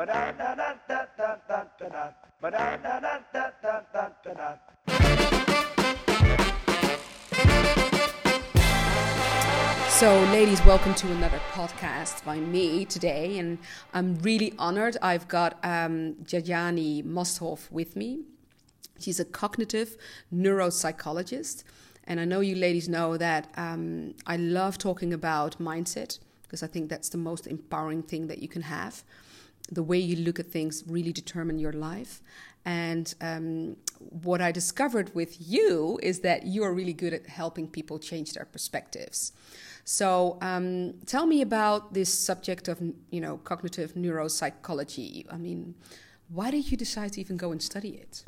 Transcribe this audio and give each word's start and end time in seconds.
So, 0.00 0.06
ladies, 10.32 10.64
welcome 10.64 10.94
to 10.94 11.12
another 11.12 11.38
podcast 11.52 12.24
by 12.24 12.38
me 12.38 12.86
today, 12.86 13.36
and 13.38 13.58
I'm 13.92 14.18
really 14.20 14.54
honored. 14.58 14.96
I've 15.02 15.28
got 15.28 15.58
um, 15.62 16.14
Jajani 16.24 17.04
Mosthoff 17.04 17.70
with 17.70 17.94
me. 17.94 18.20
She's 18.98 19.20
a 19.20 19.26
cognitive 19.26 19.98
neuropsychologist, 20.34 21.62
and 22.04 22.20
I 22.20 22.24
know 22.24 22.40
you 22.40 22.56
ladies 22.56 22.88
know 22.88 23.18
that 23.18 23.52
um, 23.58 24.14
I 24.26 24.38
love 24.38 24.78
talking 24.78 25.12
about 25.12 25.58
mindset 25.58 26.20
because 26.44 26.62
I 26.62 26.68
think 26.68 26.88
that's 26.88 27.10
the 27.10 27.18
most 27.18 27.46
empowering 27.46 28.02
thing 28.02 28.28
that 28.28 28.38
you 28.38 28.48
can 28.48 28.62
have. 28.62 29.04
The 29.70 29.82
way 29.82 29.98
you 29.98 30.16
look 30.16 30.38
at 30.40 30.46
things 30.46 30.84
really 30.86 31.12
determine 31.12 31.58
your 31.58 31.72
life. 31.72 32.22
And 32.64 33.14
um, 33.20 33.76
what 33.98 34.40
I 34.40 34.52
discovered 34.52 35.14
with 35.14 35.36
you 35.40 35.98
is 36.02 36.20
that 36.20 36.44
you 36.44 36.62
are 36.62 36.72
really 36.72 36.92
good 36.92 37.14
at 37.14 37.26
helping 37.26 37.66
people 37.68 37.98
change 37.98 38.34
their 38.34 38.44
perspectives. 38.44 39.32
So 39.84 40.38
um, 40.42 40.94
tell 41.06 41.26
me 41.26 41.40
about 41.42 41.94
this 41.94 42.12
subject 42.12 42.68
of 42.68 42.80
you 43.10 43.20
know 43.20 43.38
cognitive 43.38 43.94
neuropsychology. 43.94 45.26
I 45.30 45.36
mean, 45.36 45.74
why 46.28 46.50
did 46.50 46.70
you 46.70 46.76
decide 46.76 47.14
to 47.14 47.20
even 47.20 47.36
go 47.36 47.50
and 47.50 47.62
study 47.62 48.00
it? 48.04 48.24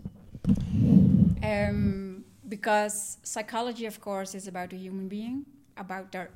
Um, 1.42 2.24
because 2.48 3.18
psychology, 3.22 3.86
of 3.86 4.00
course, 4.00 4.34
is 4.34 4.48
about 4.48 4.72
a 4.72 4.76
human 4.76 5.08
being, 5.08 5.46
about 5.76 6.12
their 6.12 6.30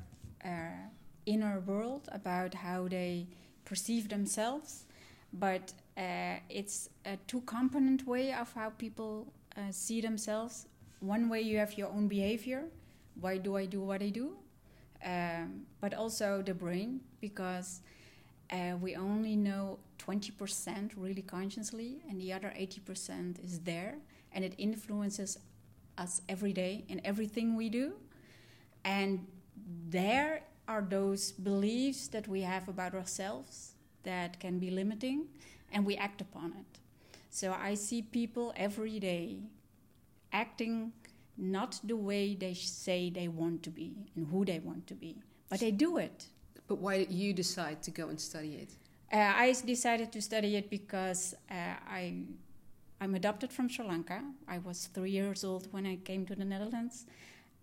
uh, 0.45 0.87
inner 1.25 1.59
world, 1.59 2.07
about 2.11 2.53
how 2.53 2.87
they 2.87 3.27
perceive 3.65 4.09
themselves. 4.09 4.85
But 5.33 5.73
uh, 5.97 6.35
it's 6.49 6.89
a 7.05 7.17
two-component 7.27 8.07
way 8.07 8.33
of 8.33 8.53
how 8.53 8.69
people 8.71 9.31
uh, 9.55 9.71
see 9.71 10.01
themselves. 10.01 10.67
One 10.99 11.29
way 11.29 11.41
you 11.41 11.57
have 11.57 11.77
your 11.77 11.89
own 11.89 12.07
behavior. 12.07 12.63
Why 13.19 13.37
do 13.37 13.57
I 13.57 13.65
do 13.65 13.81
what 13.81 14.01
I 14.01 14.09
do? 14.09 14.37
um, 15.05 15.65
but 15.79 15.93
also 15.93 16.41
the 16.41 16.53
brain 16.53 17.01
because 17.21 17.81
uh, 18.51 18.75
we 18.79 18.95
only 18.95 19.35
know 19.35 19.79
20% 19.99 20.91
really 20.95 21.21
consciously 21.21 21.97
and 22.09 22.19
the 22.19 22.31
other 22.33 22.53
80% 22.57 23.43
is 23.43 23.59
there 23.59 23.95
and 24.31 24.43
it 24.43 24.53
influences 24.57 25.37
us 25.97 26.21
every 26.29 26.53
day 26.53 26.85
in 26.87 27.01
everything 27.03 27.55
we 27.55 27.69
do 27.69 27.93
and 28.83 29.25
there 29.89 30.41
are 30.67 30.81
those 30.81 31.31
beliefs 31.31 32.07
that 32.09 32.27
we 32.27 32.41
have 32.41 32.67
about 32.67 32.93
ourselves 32.93 33.73
that 34.11 34.39
can 34.39 34.55
be 34.65 34.69
limiting 34.81 35.19
and 35.71 35.85
we 35.89 35.95
act 36.07 36.19
upon 36.27 36.49
it 36.61 36.73
so 37.29 37.45
i 37.69 37.73
see 37.75 38.01
people 38.01 38.53
every 38.67 38.97
day 38.99 39.25
acting 40.33 40.91
not 41.37 41.79
the 41.83 41.95
way 41.95 42.35
they 42.35 42.53
say 42.53 43.09
they 43.09 43.27
want 43.27 43.63
to 43.63 43.69
be 43.69 43.93
and 44.15 44.27
who 44.27 44.43
they 44.43 44.59
want 44.59 44.87
to 44.87 44.95
be, 44.95 45.15
but 45.49 45.59
they 45.59 45.71
do 45.71 45.97
it. 45.97 46.25
But 46.67 46.79
why 46.79 46.97
did 46.97 47.11
you 47.11 47.33
decide 47.33 47.81
to 47.83 47.91
go 47.91 48.09
and 48.09 48.19
study 48.19 48.55
it? 48.55 48.69
Uh, 49.13 49.33
I 49.35 49.55
decided 49.65 50.11
to 50.11 50.21
study 50.21 50.57
it 50.57 50.69
because 50.69 51.33
uh, 51.49 51.75
I, 51.87 52.13
I'm 52.99 53.15
adopted 53.15 53.53
from 53.53 53.69
Sri 53.69 53.85
Lanka. 53.85 54.21
I 54.47 54.57
was 54.57 54.87
three 54.87 55.11
years 55.11 55.43
old 55.43 55.71
when 55.71 55.85
I 55.85 55.97
came 55.97 56.25
to 56.25 56.35
the 56.35 56.43
Netherlands, 56.43 57.05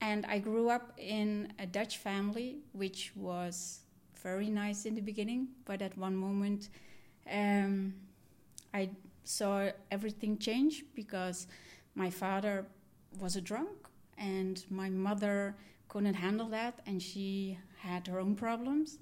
and 0.01 0.25
I 0.27 0.39
grew 0.39 0.71
up 0.71 0.93
in 0.97 1.53
a 1.59 1.67
Dutch 1.67 1.99
family, 1.99 2.59
which 2.73 3.13
was 3.15 3.81
very 4.25 4.49
nice 4.49 4.87
in 4.87 4.95
the 4.97 5.01
beginning. 5.01 5.49
But 5.67 5.83
at 5.83 5.97
one 5.97 6.17
moment, 6.17 6.71
um, 7.31 7.95
I 8.73 8.91
saw 9.23 9.69
everything 9.91 10.39
change 10.39 10.85
because 10.97 11.47
my 11.95 12.11
father 12.11 12.67
was 13.21 13.37
a 13.37 13.41
drunk, 13.41 13.77
and 14.19 14.65
my 14.71 14.89
mother 14.89 15.55
couldn't 15.89 16.15
handle 16.15 16.49
that, 16.49 16.81
and 16.87 17.01
she 17.01 17.59
had 17.79 18.09
her 18.09 18.19
own 18.19 18.35
problems. 18.35 18.99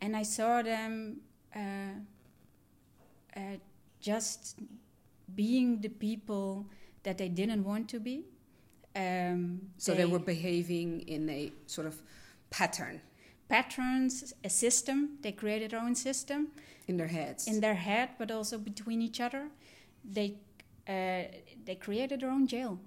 And 0.00 0.16
I 0.16 0.24
saw 0.24 0.62
them 0.62 1.18
uh, 1.54 1.94
uh, 3.36 3.40
just 4.00 4.58
being 5.34 5.80
the 5.80 5.88
people 5.88 6.66
that 7.02 7.18
they 7.18 7.28
didn't 7.28 7.62
want 7.62 7.88
to 7.90 8.00
be. 8.00 8.24
Um, 8.94 9.60
so 9.76 9.92
they, 9.92 9.98
they, 9.98 10.04
were 10.06 10.18
behaving 10.18 11.02
in 11.02 11.28
a 11.28 11.52
sort 11.66 11.86
of 11.86 12.00
pattern. 12.50 13.00
Patterns, 13.48 14.32
a 14.44 14.50
system. 14.50 15.18
They 15.22 15.32
created 15.32 15.70
their 15.70 15.80
own 15.80 15.94
system 15.94 16.48
in 16.88 16.96
their 16.96 17.08
heads. 17.08 17.46
In 17.46 17.60
their 17.60 17.74
head, 17.74 18.10
but 18.18 18.30
also 18.30 18.58
between 18.58 19.02
each 19.02 19.20
other. 19.20 19.48
They 20.04 20.34
uh, 20.88 21.24
they 21.64 21.74
created 21.74 22.20
their 22.20 22.30
own 22.30 22.46
jail 22.46 22.78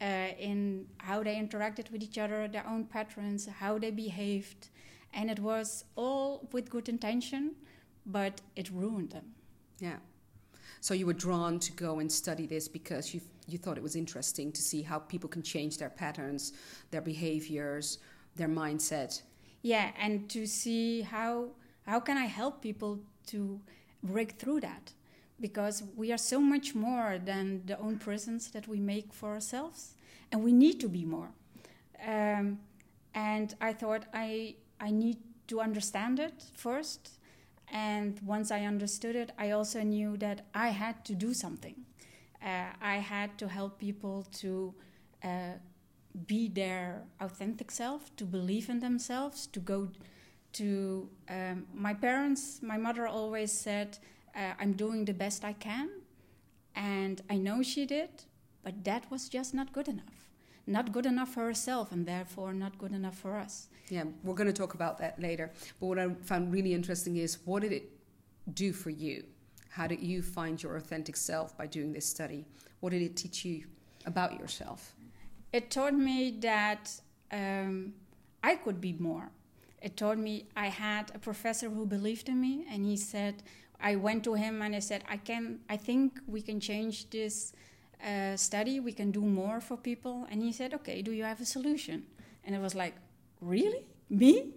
uh, 0.00 0.04
in 0.38 0.86
how 0.98 1.22
they 1.22 1.34
interacted 1.36 1.90
with 1.90 2.02
each 2.02 2.18
other, 2.18 2.48
their 2.48 2.66
own 2.66 2.84
patterns, 2.84 3.46
how 3.46 3.78
they 3.78 3.90
behaved. 3.90 4.68
And 5.12 5.30
it 5.30 5.38
was 5.38 5.84
all 5.96 6.48
with 6.52 6.70
good 6.70 6.88
intention, 6.88 7.54
but 8.04 8.40
it 8.54 8.70
ruined 8.70 9.10
them. 9.10 9.34
Yeah. 9.80 9.96
So 10.80 10.94
you 10.94 11.06
were 11.06 11.14
drawn 11.14 11.58
to 11.60 11.72
go 11.72 11.98
and 11.98 12.10
study 12.10 12.46
this 12.46 12.68
because 12.68 13.14
you 13.14 13.20
you 13.48 13.58
thought 13.58 13.76
it 13.76 13.82
was 13.82 13.94
interesting 13.94 14.50
to 14.50 14.60
see 14.60 14.82
how 14.82 14.98
people 14.98 15.28
can 15.28 15.42
change 15.42 15.78
their 15.78 15.90
patterns, 15.90 16.52
their 16.90 17.00
behaviors, 17.00 17.98
their 18.34 18.48
mindset. 18.48 19.22
Yeah, 19.66 19.90
and 19.98 20.28
to 20.30 20.46
see 20.46 21.02
how 21.02 21.48
how 21.86 21.98
can 21.98 22.16
I 22.16 22.26
help 22.26 22.62
people 22.62 23.00
to 23.32 23.60
break 24.00 24.38
through 24.38 24.60
that 24.60 24.92
because 25.40 25.82
we 25.96 26.12
are 26.12 26.18
so 26.18 26.38
much 26.40 26.74
more 26.76 27.18
than 27.18 27.62
the 27.66 27.76
own 27.80 27.98
prisons 27.98 28.52
that 28.52 28.68
we 28.68 28.78
make 28.78 29.12
for 29.12 29.30
ourselves, 29.34 29.96
and 30.30 30.44
we 30.44 30.52
need 30.52 30.78
to 30.82 30.88
be 30.88 31.04
more. 31.04 31.30
Um, 32.06 32.60
and 33.12 33.56
I 33.60 33.72
thought 33.72 34.04
I 34.14 34.54
I 34.80 34.92
need 34.92 35.18
to 35.48 35.60
understand 35.60 36.20
it 36.20 36.44
first, 36.54 37.18
and 37.72 38.20
once 38.24 38.52
I 38.52 38.66
understood 38.66 39.16
it, 39.16 39.32
I 39.36 39.50
also 39.50 39.82
knew 39.82 40.16
that 40.18 40.46
I 40.54 40.68
had 40.68 41.04
to 41.06 41.14
do 41.16 41.34
something. 41.34 41.74
Uh, 42.40 42.70
I 42.80 42.98
had 42.98 43.36
to 43.38 43.48
help 43.48 43.80
people 43.80 44.26
to 44.42 44.74
uh, 45.24 45.58
be 46.26 46.48
their 46.48 47.02
authentic 47.20 47.70
self, 47.70 48.14
to 48.16 48.24
believe 48.24 48.68
in 48.68 48.80
themselves, 48.80 49.46
to 49.48 49.60
go 49.60 49.88
to 50.54 51.08
um, 51.28 51.66
my 51.74 51.92
parents. 51.92 52.60
My 52.62 52.78
mother 52.78 53.06
always 53.06 53.52
said 53.52 53.98
uh, 54.34 54.52
I'm 54.58 54.72
doing 54.72 55.04
the 55.04 55.14
best 55.14 55.44
I 55.44 55.52
can. 55.52 55.90
And 56.74 57.20
I 57.30 57.36
know 57.36 57.62
she 57.62 57.86
did, 57.86 58.10
but 58.62 58.84
that 58.84 59.10
was 59.10 59.28
just 59.28 59.54
not 59.54 59.72
good 59.72 59.88
enough. 59.88 60.30
Not 60.66 60.92
good 60.92 61.06
enough 61.06 61.32
for 61.34 61.44
herself, 61.44 61.92
and 61.92 62.04
therefore 62.06 62.52
not 62.52 62.76
good 62.76 62.92
enough 62.92 63.16
for 63.16 63.36
us. 63.36 63.68
Yeah, 63.88 64.04
we're 64.24 64.34
going 64.34 64.48
to 64.48 64.52
talk 64.52 64.74
about 64.74 64.98
that 64.98 65.20
later. 65.20 65.52
But 65.80 65.86
what 65.86 65.98
I 65.98 66.08
found 66.24 66.52
really 66.52 66.74
interesting 66.74 67.16
is 67.16 67.38
what 67.44 67.62
did 67.62 67.72
it 67.72 67.90
do 68.52 68.72
for 68.72 68.90
you? 68.90 69.24
How 69.70 69.86
did 69.86 70.00
you 70.00 70.22
find 70.22 70.60
your 70.60 70.76
authentic 70.76 71.16
self 71.16 71.56
by 71.56 71.66
doing 71.66 71.92
this 71.92 72.06
study? 72.06 72.44
What 72.80 72.90
did 72.90 73.02
it 73.02 73.16
teach 73.16 73.44
you 73.44 73.64
about 74.06 74.38
yourself? 74.38 74.95
It 75.52 75.70
taught 75.70 75.94
me 75.94 76.36
that 76.40 77.00
um, 77.32 77.94
I 78.42 78.56
could 78.56 78.80
be 78.80 78.92
more. 78.98 79.30
It 79.80 79.96
taught 79.96 80.18
me 80.18 80.46
I 80.56 80.66
had 80.68 81.12
a 81.14 81.18
professor 81.18 81.68
who 81.70 81.86
believed 81.86 82.28
in 82.28 82.40
me, 82.40 82.66
and 82.70 82.84
he 82.84 82.96
said, 82.96 83.42
I 83.80 83.96
went 83.96 84.24
to 84.24 84.34
him 84.34 84.62
and 84.62 84.74
I 84.74 84.78
said, 84.78 85.04
I 85.08 85.16
can, 85.16 85.60
I 85.68 85.76
think 85.76 86.18
we 86.26 86.40
can 86.40 86.60
change 86.60 87.10
this 87.10 87.52
uh, 88.04 88.36
study. 88.36 88.80
We 88.80 88.92
can 88.92 89.10
do 89.10 89.20
more 89.20 89.60
for 89.60 89.76
people. 89.76 90.26
And 90.30 90.42
he 90.42 90.52
said, 90.52 90.74
Okay, 90.74 91.02
do 91.02 91.12
you 91.12 91.24
have 91.24 91.40
a 91.40 91.44
solution? 91.44 92.04
And 92.44 92.54
it 92.54 92.60
was 92.60 92.74
like, 92.74 92.94
Really, 93.40 93.84
me? 94.08 94.54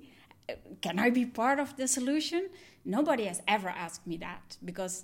Can 0.81 1.00
I 1.00 1.09
be 1.09 1.25
part 1.25 1.59
of 1.59 1.75
the 1.77 1.88
solution? 1.88 2.50
Nobody 2.85 3.25
has 3.25 3.41
ever 3.47 3.69
asked 3.69 4.07
me 4.07 4.17
that 4.17 4.57
because 4.66 5.03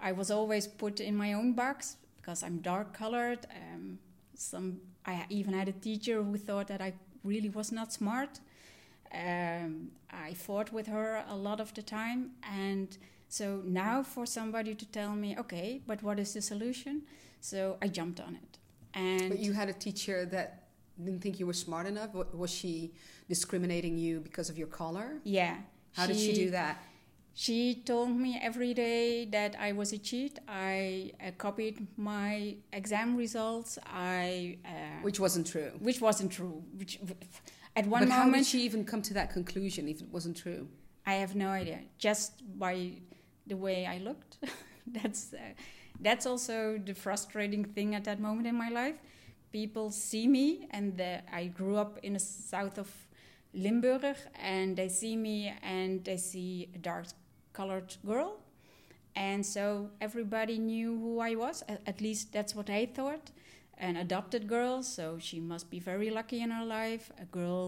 I 0.00 0.12
was 0.12 0.30
always 0.30 0.66
put 0.66 1.00
in 1.00 1.16
my 1.16 1.32
own 1.32 1.52
box 1.52 1.96
because 2.16 2.42
I'm 2.42 2.58
dark 2.58 2.94
colored. 2.94 3.46
Um, 3.50 3.98
some 4.34 4.78
I 5.08 5.26
even 5.30 5.54
had 5.54 5.68
a 5.68 5.78
teacher 5.88 6.22
who 6.22 6.36
thought 6.36 6.68
that 6.68 6.82
I 6.88 6.92
really 7.24 7.48
was 7.48 7.72
not 7.72 7.92
smart. 7.92 8.40
Um, 9.12 9.90
I 10.28 10.34
fought 10.34 10.72
with 10.72 10.86
her 10.86 11.24
a 11.28 11.36
lot 11.36 11.60
of 11.60 11.72
the 11.72 11.82
time 11.82 12.32
and 12.42 12.88
so 13.28 13.62
now 13.64 14.02
for 14.02 14.24
somebody 14.26 14.74
to 14.74 14.86
tell 14.86 15.14
me, 15.14 15.36
okay, 15.38 15.80
but 15.86 16.02
what 16.02 16.18
is 16.18 16.32
the 16.34 16.42
solution? 16.42 17.02
So 17.40 17.76
I 17.82 17.88
jumped 17.88 18.20
on 18.20 18.34
it. 18.34 18.58
And 18.94 19.28
but 19.30 19.38
you 19.38 19.52
had 19.52 19.68
a 19.68 19.72
teacher 19.72 20.24
that 20.26 20.64
didn't 21.02 21.20
think 21.20 21.38
you 21.38 21.46
were 21.46 21.52
smart 21.52 21.86
enough. 21.86 22.10
Was 22.14 22.50
she 22.50 22.92
discriminating 23.28 23.98
you 23.98 24.20
because 24.20 24.48
of 24.50 24.58
your 24.58 24.66
color? 24.66 25.20
Yeah. 25.24 25.56
How 25.92 26.06
she, 26.06 26.12
did 26.12 26.20
she 26.20 26.32
do 26.32 26.50
that? 26.50 26.82
She 27.38 27.76
told 27.86 28.10
me 28.16 28.36
every 28.42 28.74
day 28.74 29.24
that 29.26 29.54
I 29.60 29.70
was 29.70 29.92
a 29.92 29.98
cheat. 29.98 30.40
I 30.48 31.12
uh, 31.24 31.30
copied 31.38 31.86
my 31.96 32.56
exam 32.72 33.16
results. 33.16 33.78
I 33.86 34.58
uh, 34.64 35.02
which 35.02 35.20
wasn't 35.20 35.46
true. 35.46 35.70
Which 35.78 36.00
wasn't 36.00 36.32
true. 36.32 36.64
Which 36.74 36.98
at 37.76 37.86
one 37.86 38.00
but 38.02 38.08
moment, 38.08 38.12
how 38.12 38.38
did 38.38 38.44
she 38.44 38.62
even 38.62 38.84
come 38.84 39.02
to 39.02 39.14
that 39.14 39.32
conclusion 39.32 39.86
if 39.86 40.00
it 40.00 40.08
wasn't 40.08 40.36
true? 40.36 40.66
I 41.06 41.14
have 41.14 41.36
no 41.36 41.50
idea. 41.50 41.78
Just 41.96 42.42
by 42.58 42.94
the 43.46 43.56
way 43.56 43.86
I 43.86 43.98
looked. 43.98 44.38
that's 44.88 45.32
uh, 45.32 45.38
that's 46.00 46.26
also 46.26 46.76
the 46.84 46.94
frustrating 46.94 47.64
thing 47.64 47.94
at 47.94 48.02
that 48.02 48.18
moment 48.18 48.48
in 48.48 48.56
my 48.56 48.68
life. 48.68 48.96
People 49.52 49.92
see 49.92 50.26
me, 50.26 50.66
and 50.72 50.96
the, 50.96 51.22
I 51.32 51.46
grew 51.46 51.76
up 51.76 52.00
in 52.02 52.14
the 52.14 52.18
south 52.18 52.78
of 52.78 52.90
Limburg, 53.54 54.16
and 54.34 54.76
they 54.76 54.88
see 54.88 55.14
me 55.14 55.54
and 55.62 56.04
they 56.04 56.16
see 56.16 56.68
a 56.74 56.78
dark 56.78 57.06
colored 57.58 57.90
girl. 58.06 58.30
And 59.16 59.40
so 59.54 59.62
everybody 60.00 60.56
knew 60.70 60.90
who 61.02 61.12
I 61.30 61.34
was, 61.44 61.56
at 61.92 61.98
least 62.00 62.32
that's 62.32 62.54
what 62.58 62.68
I 62.70 62.86
thought. 62.86 63.24
An 63.88 63.96
adopted 63.96 64.42
girl, 64.56 64.82
so 64.82 65.04
she 65.18 65.38
must 65.52 65.66
be 65.74 65.80
very 65.92 66.10
lucky 66.18 66.40
in 66.46 66.50
her 66.58 66.64
life. 66.64 67.04
A 67.20 67.26
girl 67.38 67.62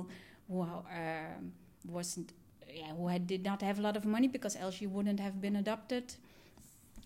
who 0.48 0.62
um, 0.62 1.52
wasn't, 1.96 2.32
yeah, 2.80 2.92
who 2.96 3.08
had, 3.08 3.26
did 3.26 3.42
not 3.50 3.62
have 3.62 3.78
a 3.78 3.82
lot 3.82 3.96
of 3.96 4.04
money 4.04 4.28
because 4.28 4.54
else 4.56 4.74
she 4.80 4.86
wouldn't 4.86 5.20
have 5.20 5.40
been 5.40 5.56
adopted. 5.56 6.04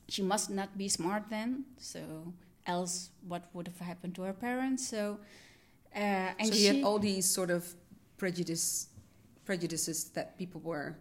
She 0.08 0.22
must 0.22 0.50
not 0.50 0.76
be 0.76 0.88
smart 0.88 1.24
then, 1.30 1.64
so 1.78 2.00
else 2.66 3.10
what 3.28 3.42
would 3.54 3.68
have 3.68 3.80
happened 3.80 4.14
to 4.16 4.22
her 4.22 4.32
parents? 4.32 4.86
So, 4.88 5.18
uh, 5.94 6.32
and 6.38 6.48
so 6.48 6.54
she 6.54 6.66
had 6.66 6.84
all 6.84 6.98
these 6.98 7.26
sort 7.38 7.50
of 7.50 7.62
prejudice 8.16 8.88
prejudices 9.44 9.98
that 10.16 10.38
people 10.38 10.60
were 10.64 10.96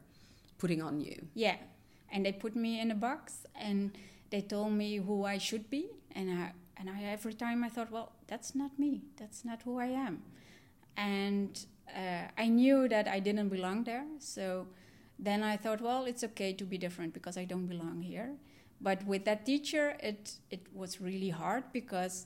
putting 0.64 0.82
on 0.82 0.96
you. 1.02 1.18
Yeah, 1.46 1.58
and 2.12 2.26
they 2.26 2.32
put 2.46 2.56
me 2.56 2.72
in 2.84 2.90
a 2.98 3.00
box 3.10 3.46
and 3.68 3.92
they 4.32 4.42
told 4.42 4.72
me 4.72 4.90
who 5.08 5.26
I 5.26 5.38
should 5.48 5.70
be, 5.70 5.84
and 6.18 6.28
I 6.32 6.54
and 6.78 6.90
I 6.90 6.98
every 7.18 7.36
time 7.46 7.60
I 7.68 7.70
thought, 7.76 7.92
well, 7.92 8.10
that's 8.32 8.52
not 8.62 8.72
me. 8.80 9.02
That's 9.20 9.44
not 9.50 9.62
who 9.66 9.74
I 9.88 9.90
am, 10.08 10.16
and 10.96 11.52
uh, 12.02 12.26
I 12.44 12.48
knew 12.48 12.88
that 12.88 13.06
I 13.08 13.20
didn't 13.20 13.50
belong 13.50 13.84
there. 13.84 14.06
So 14.20 14.68
then 15.20 15.44
I 15.44 15.58
thought, 15.58 15.82
well, 15.82 16.06
it's 16.06 16.24
okay 16.30 16.54
to 16.54 16.66
be 16.74 16.78
different 16.78 17.14
because 17.14 17.38
I 17.44 17.46
don't 17.46 17.68
belong 17.68 18.02
here. 18.02 18.32
But 18.80 19.06
with 19.06 19.24
that 19.26 19.46
teacher, 19.46 19.86
it 20.00 20.22
it 20.50 20.64
was 20.74 21.02
really 21.02 21.32
hard 21.42 21.64
because 21.74 22.26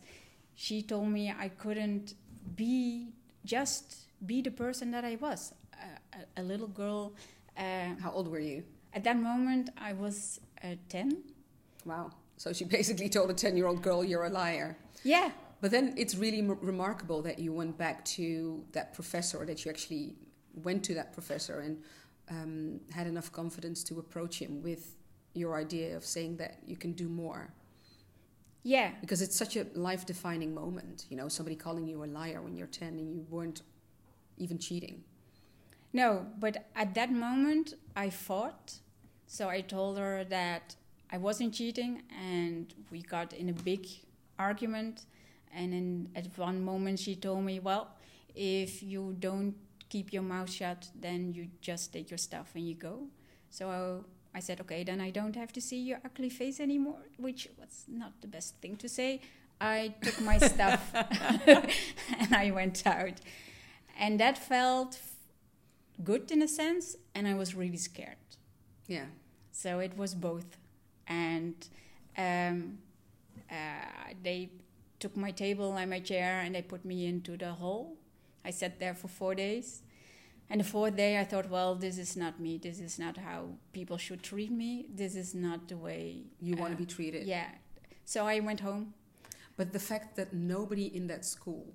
she 0.56 0.82
told 0.82 1.08
me 1.18 1.24
I 1.46 1.50
couldn't 1.64 2.14
be 2.56 3.08
just 3.46 3.86
be 4.26 4.42
the 4.42 4.52
person 4.52 4.92
that 4.92 5.06
I 5.06 5.16
was, 5.16 5.54
a, 6.14 6.42
a, 6.42 6.44
little 6.44 6.68
girl. 6.68 7.14
Uh, 7.58 7.96
How 8.02 8.12
old 8.12 8.28
were 8.28 8.40
you? 8.40 8.64
At 8.94 9.04
that 9.04 9.18
moment, 9.18 9.70
I 9.78 9.94
was 9.94 10.40
uh, 10.64 10.76
10. 10.90 11.18
Wow. 11.86 12.12
So 12.38 12.54
she 12.54 12.66
basically 12.80 13.10
told 13.10 13.30
a 13.30 13.34
10 13.34 13.58
year 13.58 13.68
old 13.68 13.82
girl, 13.82 14.04
you're 14.04 14.26
a 14.26 14.30
liar. 14.30 14.78
Yeah. 15.04 15.32
But 15.62 15.72
then 15.72 15.94
it's 15.98 16.16
really 16.16 16.40
m- 16.40 16.58
remarkable 16.62 17.22
that 17.24 17.40
you 17.40 17.52
went 17.54 17.78
back 17.78 18.06
to 18.06 18.64
that 18.74 18.94
professor, 18.94 19.44
that 19.46 19.66
you 19.66 19.72
actually 19.72 20.16
went 20.64 20.84
to 20.86 20.94
that 20.96 21.14
professor 21.14 21.60
and 21.60 21.78
um, 22.30 22.80
had 22.92 23.08
enough 23.08 23.32
confidence 23.32 23.84
to 23.86 24.00
approach 24.00 24.40
him 24.40 24.62
with 24.62 24.96
your 25.34 25.56
idea 25.56 25.96
of 25.96 26.06
saying 26.06 26.38
that 26.38 26.60
you 26.66 26.76
can 26.76 26.94
do 26.94 27.08
more. 27.08 27.54
Yeah. 28.64 28.92
Because 29.02 29.22
it's 29.22 29.36
such 29.36 29.56
a 29.56 29.66
life 29.76 30.06
defining 30.06 30.54
moment, 30.54 31.06
you 31.10 31.16
know, 31.18 31.28
somebody 31.30 31.56
calling 31.56 31.88
you 31.88 32.04
a 32.04 32.06
liar 32.06 32.42
when 32.42 32.56
you're 32.56 32.68
10 32.68 32.90
and 32.90 33.10
you 33.10 33.26
weren't 33.30 33.62
even 34.38 34.58
cheating. 34.60 35.04
No, 35.94 36.26
but 36.40 36.68
at 36.76 36.94
that 36.96 37.12
moment 37.12 37.74
I 37.96 38.10
fought. 38.10 38.80
So 39.26 39.50
I 39.50 39.62
told 39.62 39.98
her 39.98 40.24
that 40.26 40.76
I 41.12 41.18
wasn't 41.18 41.54
cheating, 41.54 42.04
and 42.18 42.74
we 42.92 43.02
got 43.02 43.34
in 43.34 43.50
a 43.50 43.54
big 43.54 43.88
argument. 44.38 45.06
And 45.54 45.74
in, 45.74 46.10
at 46.16 46.28
one 46.38 46.64
moment, 46.64 47.00
she 47.00 47.16
told 47.16 47.44
me, 47.44 47.60
Well, 47.60 47.90
if 48.36 48.84
you 48.84 49.16
don't 49.20 49.56
keep 49.90 50.14
your 50.14 50.22
mouth 50.22 50.50
shut, 50.50 50.90
then 51.00 51.34
you 51.34 51.48
just 51.62 51.94
take 51.94 52.10
your 52.12 52.18
stuff 52.18 52.52
and 52.56 52.68
you 52.68 52.76
go. 52.76 53.08
So 53.50 54.06
I 54.36 54.40
said, 54.40 54.62
Okay, 54.62 54.84
then 54.84 55.02
I 55.02 55.10
don't 55.10 55.36
have 55.36 55.52
to 55.54 55.62
see 55.62 55.80
your 55.80 56.00
ugly 56.06 56.30
face 56.30 56.60
anymore, 56.60 57.04
which 57.18 57.50
was 57.58 57.86
not 57.88 58.22
the 58.22 58.28
best 58.28 58.56
thing 58.62 58.76
to 58.78 58.90
say. 58.90 59.22
I 59.60 59.96
took 60.02 60.22
my 60.22 60.38
stuff 60.38 60.92
and 60.94 62.36
I 62.36 62.52
went 62.52 62.86
out 62.86 63.20
and 64.00 64.20
that 64.20 64.38
felt 64.38 65.00
good 66.04 66.32
in 66.32 66.42
a 66.42 66.48
sense 66.48 66.96
and 67.16 67.28
i 67.28 67.34
was 67.34 67.56
really 67.56 67.78
scared. 67.78 68.18
Yeah. 68.88 69.06
So 69.52 69.80
it 69.80 69.98
was 69.98 70.16
both. 70.16 70.58
And 71.08 71.56
um, 72.18 72.78
uh, 73.52 74.14
they 74.24 74.52
took 75.00 75.16
my 75.16 75.32
table 75.32 75.76
and 75.76 75.90
my 75.90 76.00
chair 76.00 76.42
and 76.42 76.56
they 76.56 76.62
put 76.62 76.86
me 76.86 77.06
into 77.06 77.38
the 77.38 77.52
hall. 77.54 77.98
I 78.46 78.52
sat 78.52 78.80
there 78.80 78.94
for 78.94 79.08
four 79.08 79.36
days. 79.36 79.82
And 80.50 80.62
the 80.62 80.64
fourth 80.64 80.96
day 80.96 81.20
i 81.20 81.26
thought 81.26 81.50
well 81.50 81.76
this 81.76 81.98
is 81.98 82.16
not 82.16 82.40
me. 82.40 82.58
This 82.58 82.80
is 82.80 82.98
not 82.98 83.18
how 83.18 83.50
people 83.74 83.98
should 83.98 84.24
treat 84.24 84.52
me. 84.52 84.86
This 84.94 85.16
is 85.16 85.36
not 85.36 85.68
the 85.68 85.78
way 85.78 86.24
you 86.40 86.56
uh, 86.56 86.62
want 86.62 86.72
to 86.72 86.78
be 86.78 86.86
treated. 86.86 87.26
yeah. 87.28 87.50
So 88.06 88.26
i 88.26 88.40
went 88.40 88.62
home. 88.62 88.94
But 89.58 89.74
the 89.74 89.80
fact 89.80 90.16
that 90.16 90.34
nobody 90.34 90.86
in 90.96 91.08
that 91.08 91.26
school 91.26 91.74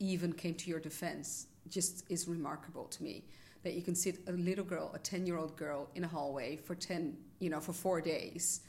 even 0.00 0.32
came 0.32 0.54
to 0.56 0.68
your 0.68 0.80
defense 0.80 1.46
just 1.68 2.04
is 2.10 2.26
remarkable 2.26 2.86
to 2.86 3.02
me 3.02 3.24
that 3.62 3.74
you 3.74 3.82
can 3.82 3.94
sit 3.94 4.20
a 4.28 4.32
little 4.32 4.64
girl, 4.64 4.90
a 4.94 4.98
10 4.98 5.26
year 5.26 5.38
old 5.38 5.56
girl 5.56 5.88
in 5.94 6.04
a 6.04 6.08
hallway 6.08 6.56
for 6.56 6.74
10, 6.74 7.16
you 7.38 7.50
know, 7.50 7.60
for 7.60 7.72
four 7.72 8.00
days 8.00 8.60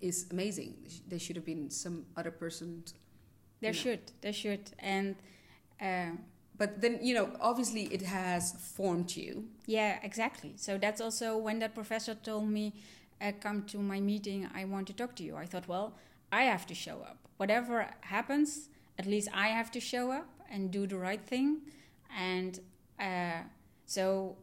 is 0.00 0.26
amazing. 0.30 0.76
There 1.08 1.18
should 1.18 1.36
have 1.36 1.44
been 1.44 1.70
some 1.70 2.04
other 2.16 2.30
person. 2.30 2.84
There 3.60 3.72
should, 3.72 4.12
there 4.20 4.32
should. 4.32 4.70
And, 4.78 5.16
uh, 5.80 6.10
but 6.56 6.80
then, 6.80 7.00
you 7.02 7.14
know, 7.14 7.30
obviously 7.40 7.84
it 7.84 8.02
has 8.02 8.52
formed 8.52 9.16
you. 9.16 9.48
Yeah, 9.66 9.98
exactly. 10.02 10.54
So 10.56 10.78
that's 10.78 11.00
also 11.00 11.36
when 11.36 11.58
that 11.60 11.74
professor 11.74 12.14
told 12.14 12.48
me, 12.48 12.74
uh, 13.20 13.32
come 13.40 13.64
to 13.64 13.78
my 13.78 13.98
meeting, 13.98 14.48
I 14.54 14.64
want 14.64 14.86
to 14.88 14.92
talk 14.92 15.16
to 15.16 15.24
you. 15.24 15.34
I 15.36 15.46
thought, 15.46 15.66
well, 15.66 15.94
I 16.30 16.42
have 16.44 16.66
to 16.66 16.74
show 16.74 17.00
up. 17.00 17.18
Whatever 17.36 17.88
happens, 18.02 18.68
at 18.98 19.06
least 19.06 19.28
I 19.34 19.48
have 19.48 19.70
to 19.72 19.80
show 19.80 20.12
up 20.12 20.28
and 20.50 20.70
do 20.70 20.86
the 20.86 20.96
right 20.96 21.20
thing 21.20 21.62
and 22.16 22.60
uh, 23.00 23.42
so 23.88 24.36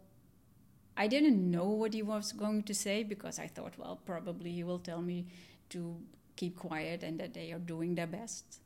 I 0.98 1.08
didn't 1.08 1.52
know 1.52 1.70
what 1.70 1.94
he 1.94 2.02
was 2.02 2.32
going 2.32 2.64
to 2.64 2.74
say 2.74 3.04
because 3.04 3.38
I 3.38 3.48
thought, 3.48 3.74
well, 3.78 4.00
probably 4.06 4.52
he 4.52 4.64
will 4.64 4.80
tell 4.80 5.04
me 5.04 5.28
to 5.70 5.98
keep 6.36 6.58
quiet 6.58 7.04
and 7.04 7.20
that 7.20 7.36
they 7.36 7.52
are 7.52 7.60
doing 7.60 7.94
their 7.94 8.08
best. 8.08 8.60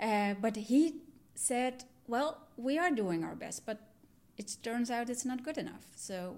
Uh, 0.00 0.32
but 0.40 0.56
he 0.56 1.02
said, 1.34 1.84
well, 2.06 2.38
we 2.56 2.78
are 2.78 2.90
doing 2.90 3.22
our 3.22 3.34
best, 3.34 3.66
but 3.66 3.80
it 4.38 4.56
turns 4.62 4.90
out 4.90 5.10
it's 5.10 5.26
not 5.26 5.44
good 5.44 5.58
enough. 5.58 5.84
So 5.94 6.36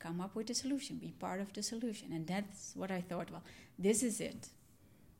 come 0.00 0.20
up 0.20 0.34
with 0.34 0.50
a 0.50 0.54
solution, 0.54 0.96
be 0.96 1.14
part 1.20 1.40
of 1.40 1.52
the 1.52 1.62
solution. 1.62 2.12
And 2.12 2.26
that's 2.26 2.72
what 2.74 2.90
I 2.90 3.00
thought, 3.00 3.30
well, 3.30 3.44
this 3.78 4.02
is 4.02 4.20
it 4.20 4.48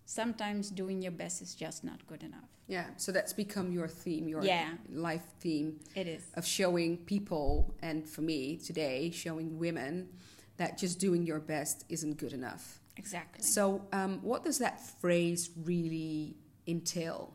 sometimes 0.08 0.70
doing 0.70 1.02
your 1.02 1.12
best 1.12 1.42
is 1.42 1.54
just 1.54 1.84
not 1.84 2.04
good 2.06 2.22
enough. 2.22 2.48
Yeah, 2.66 2.86
so 2.96 3.12
that's 3.12 3.34
become 3.34 3.70
your 3.70 3.88
theme, 3.88 4.26
your 4.26 4.42
yeah. 4.42 4.70
life 4.90 5.24
theme. 5.38 5.80
It 5.94 6.06
is. 6.06 6.22
Of 6.34 6.46
showing 6.46 6.96
people, 6.98 7.74
and 7.82 8.08
for 8.08 8.22
me 8.22 8.56
today, 8.56 9.10
showing 9.10 9.58
women 9.58 10.08
that 10.56 10.78
just 10.78 10.98
doing 10.98 11.26
your 11.26 11.40
best 11.40 11.84
isn't 11.90 12.16
good 12.16 12.32
enough. 12.32 12.80
Exactly. 12.96 13.44
So, 13.44 13.82
um, 13.92 14.18
what 14.22 14.44
does 14.44 14.58
that 14.58 14.80
phrase 14.80 15.50
really 15.64 16.36
entail 16.66 17.34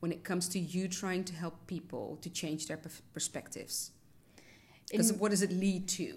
when 0.00 0.10
it 0.10 0.24
comes 0.24 0.48
to 0.50 0.58
you 0.58 0.88
trying 0.88 1.24
to 1.24 1.34
help 1.34 1.66
people 1.66 2.18
to 2.22 2.30
change 2.30 2.66
their 2.66 2.80
perspectives? 3.12 3.92
Because 4.90 5.12
what 5.12 5.30
does 5.30 5.42
it 5.42 5.52
lead 5.52 5.86
to? 5.88 6.16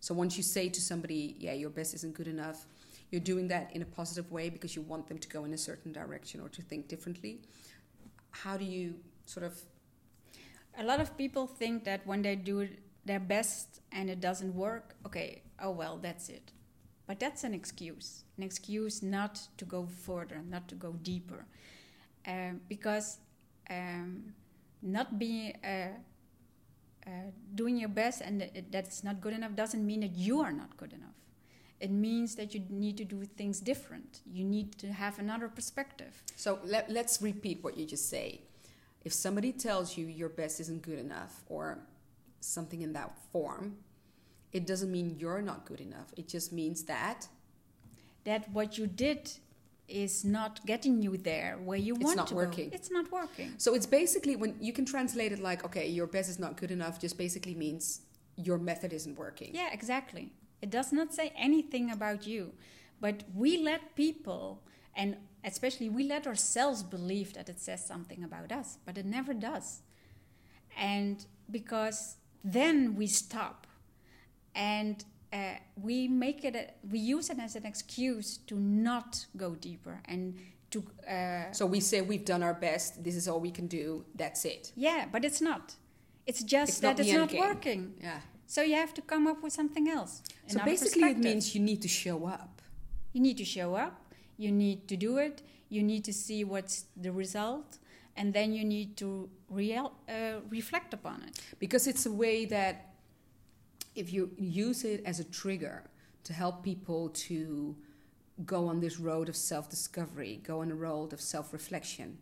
So, 0.00 0.14
once 0.14 0.36
you 0.36 0.42
say 0.42 0.68
to 0.68 0.80
somebody, 0.80 1.36
yeah, 1.38 1.52
your 1.52 1.70
best 1.70 1.94
isn't 1.94 2.14
good 2.14 2.28
enough, 2.28 2.66
you're 3.10 3.20
doing 3.20 3.48
that 3.48 3.70
in 3.74 3.82
a 3.82 3.86
positive 3.86 4.30
way 4.30 4.50
because 4.50 4.76
you 4.76 4.82
want 4.82 5.06
them 5.08 5.18
to 5.18 5.28
go 5.28 5.44
in 5.44 5.54
a 5.54 5.58
certain 5.58 5.92
direction 5.92 6.40
or 6.40 6.48
to 6.50 6.62
think 6.62 6.88
differently. 6.88 7.40
How 8.30 8.56
do 8.56 8.64
you 8.64 8.94
sort 9.24 9.44
of. 9.46 9.60
A 10.78 10.84
lot 10.84 11.00
of 11.00 11.16
people 11.16 11.46
think 11.46 11.84
that 11.84 12.06
when 12.06 12.22
they 12.22 12.36
do 12.36 12.68
their 13.04 13.18
best 13.18 13.80
and 13.90 14.08
it 14.08 14.20
doesn't 14.20 14.54
work, 14.54 14.94
okay, 15.06 15.42
oh 15.60 15.70
well, 15.70 15.98
that's 16.00 16.28
it. 16.28 16.52
But 17.06 17.18
that's 17.18 17.42
an 17.42 17.54
excuse, 17.54 18.24
an 18.36 18.44
excuse 18.44 19.02
not 19.02 19.40
to 19.56 19.64
go 19.64 19.86
further, 19.86 20.42
not 20.46 20.68
to 20.68 20.74
go 20.74 20.92
deeper. 21.02 21.46
Um, 22.26 22.60
because 22.68 23.18
um, 23.70 24.34
not 24.82 25.18
being. 25.18 25.56
Uh, 25.64 25.98
uh, 27.06 27.30
doing 27.54 27.78
your 27.78 27.88
best 27.88 28.20
and 28.20 28.50
that's 28.70 29.02
not 29.02 29.18
good 29.18 29.32
enough 29.32 29.54
doesn't 29.54 29.86
mean 29.86 30.00
that 30.00 30.14
you 30.14 30.40
are 30.40 30.52
not 30.52 30.76
good 30.76 30.92
enough 30.92 31.14
it 31.80 31.90
means 31.90 32.34
that 32.34 32.54
you 32.54 32.62
need 32.68 32.96
to 32.96 33.04
do 33.04 33.24
things 33.24 33.60
different. 33.60 34.20
You 34.30 34.44
need 34.44 34.76
to 34.78 34.92
have 34.92 35.18
another 35.18 35.48
perspective. 35.48 36.22
So 36.36 36.58
let, 36.64 36.90
let's 36.90 37.22
repeat 37.22 37.62
what 37.62 37.76
you 37.76 37.86
just 37.86 38.08
say. 38.08 38.42
If 39.04 39.12
somebody 39.12 39.52
tells 39.52 39.96
you 39.96 40.06
your 40.06 40.28
best 40.28 40.60
isn't 40.60 40.82
good 40.82 40.98
enough 40.98 41.44
or 41.48 41.78
something 42.40 42.82
in 42.82 42.92
that 42.94 43.12
form, 43.32 43.76
it 44.52 44.66
doesn't 44.66 44.90
mean 44.90 45.16
you're 45.18 45.42
not 45.42 45.66
good 45.66 45.80
enough. 45.80 46.12
It 46.16 46.26
just 46.28 46.52
means 46.52 46.84
that 46.84 47.28
that 48.24 48.50
what 48.50 48.76
you 48.76 48.86
did 48.86 49.30
is 49.86 50.24
not 50.24 50.64
getting 50.66 51.00
you 51.00 51.16
there 51.16 51.58
where 51.64 51.78
you 51.78 51.94
want 51.94 52.26
to 52.26 52.34
working. 52.34 52.70
go. 52.70 52.74
It's 52.74 52.90
not 52.90 53.10
working. 53.10 53.54
So 53.56 53.74
it's 53.74 53.86
basically 53.86 54.36
when 54.36 54.56
you 54.60 54.72
can 54.72 54.84
translate 54.84 55.32
it 55.32 55.38
like, 55.38 55.64
okay, 55.64 55.86
your 55.88 56.06
best 56.06 56.28
is 56.28 56.38
not 56.38 56.56
good 56.56 56.70
enough, 56.70 57.00
just 57.00 57.16
basically 57.16 57.54
means 57.54 58.00
your 58.36 58.58
method 58.58 58.92
isn't 58.92 59.16
working. 59.16 59.54
Yeah, 59.54 59.68
exactly 59.72 60.32
It 60.60 60.70
does 60.70 60.92
not 60.92 61.14
say 61.14 61.32
anything 61.36 61.90
about 61.90 62.26
you. 62.26 62.52
But 63.00 63.22
we 63.34 63.58
let 63.58 63.94
people, 63.94 64.62
and 64.96 65.16
especially 65.44 65.88
we 65.88 66.04
let 66.04 66.26
ourselves 66.26 66.82
believe 66.82 67.32
that 67.34 67.48
it 67.48 67.60
says 67.60 67.84
something 67.86 68.24
about 68.24 68.50
us, 68.50 68.78
but 68.84 68.98
it 68.98 69.06
never 69.06 69.32
does. 69.34 69.82
And 70.76 71.24
because 71.50 72.16
then 72.44 72.96
we 72.96 73.06
stop 73.06 73.66
and 74.54 75.04
uh, 75.32 75.54
we 75.80 76.08
make 76.08 76.44
it, 76.44 76.56
a, 76.56 76.70
we 76.90 76.98
use 76.98 77.30
it 77.30 77.38
as 77.38 77.54
an 77.54 77.66
excuse 77.66 78.38
to 78.48 78.56
not 78.58 79.26
go 79.36 79.54
deeper 79.54 80.00
and 80.06 80.36
to. 80.70 80.82
Uh, 81.08 81.52
so 81.52 81.66
we 81.66 81.80
say 81.80 82.00
we've 82.00 82.24
done 82.24 82.42
our 82.42 82.54
best, 82.54 83.04
this 83.04 83.14
is 83.14 83.28
all 83.28 83.38
we 83.40 83.50
can 83.50 83.66
do, 83.68 84.04
that's 84.16 84.44
it. 84.44 84.72
Yeah, 84.74 85.06
but 85.12 85.24
it's 85.24 85.40
not. 85.40 85.74
It's 86.26 86.42
just 86.42 86.70
It's 86.70 86.80
that 86.80 86.98
it's 87.00 87.12
not 87.12 87.28
game. 87.28 87.40
working. 87.40 87.94
Yeah. 88.02 88.20
So 88.48 88.62
you 88.62 88.76
have 88.76 88.94
to 88.94 89.02
come 89.02 89.26
up 89.26 89.42
with 89.42 89.52
something 89.52 89.88
else. 89.88 90.22
So 90.46 90.58
basically, 90.64 91.10
it 91.10 91.18
means 91.18 91.54
you 91.54 91.60
need 91.60 91.82
to 91.82 91.88
show 91.88 92.26
up. 92.26 92.62
You 93.12 93.20
need 93.20 93.36
to 93.36 93.44
show 93.44 93.74
up, 93.74 94.14
you 94.38 94.50
need 94.50 94.88
to 94.88 94.96
do 94.96 95.18
it, 95.18 95.42
you 95.68 95.82
need 95.82 96.02
to 96.04 96.12
see 96.12 96.44
what's 96.44 96.86
the 96.96 97.12
result, 97.12 97.78
and 98.16 98.32
then 98.32 98.54
you 98.54 98.64
need 98.64 98.96
to 98.96 99.28
real, 99.50 99.92
uh, 100.08 100.40
reflect 100.48 100.94
upon 100.94 101.22
it. 101.22 101.40
Because 101.58 101.86
it's 101.86 102.06
a 102.06 102.12
way 102.12 102.46
that 102.46 102.94
if 103.94 104.12
you 104.12 104.30
use 104.38 104.82
it 104.84 105.02
as 105.04 105.20
a 105.20 105.24
trigger 105.24 105.84
to 106.24 106.32
help 106.32 106.62
people 106.62 107.10
to 107.10 107.76
go 108.46 108.66
on 108.66 108.80
this 108.80 108.98
road 108.98 109.28
of 109.28 109.36
self 109.36 109.68
discovery, 109.68 110.40
go 110.42 110.60
on 110.60 110.70
a 110.70 110.74
road 110.74 111.12
of 111.12 111.20
self 111.20 111.52
reflection, 111.52 112.16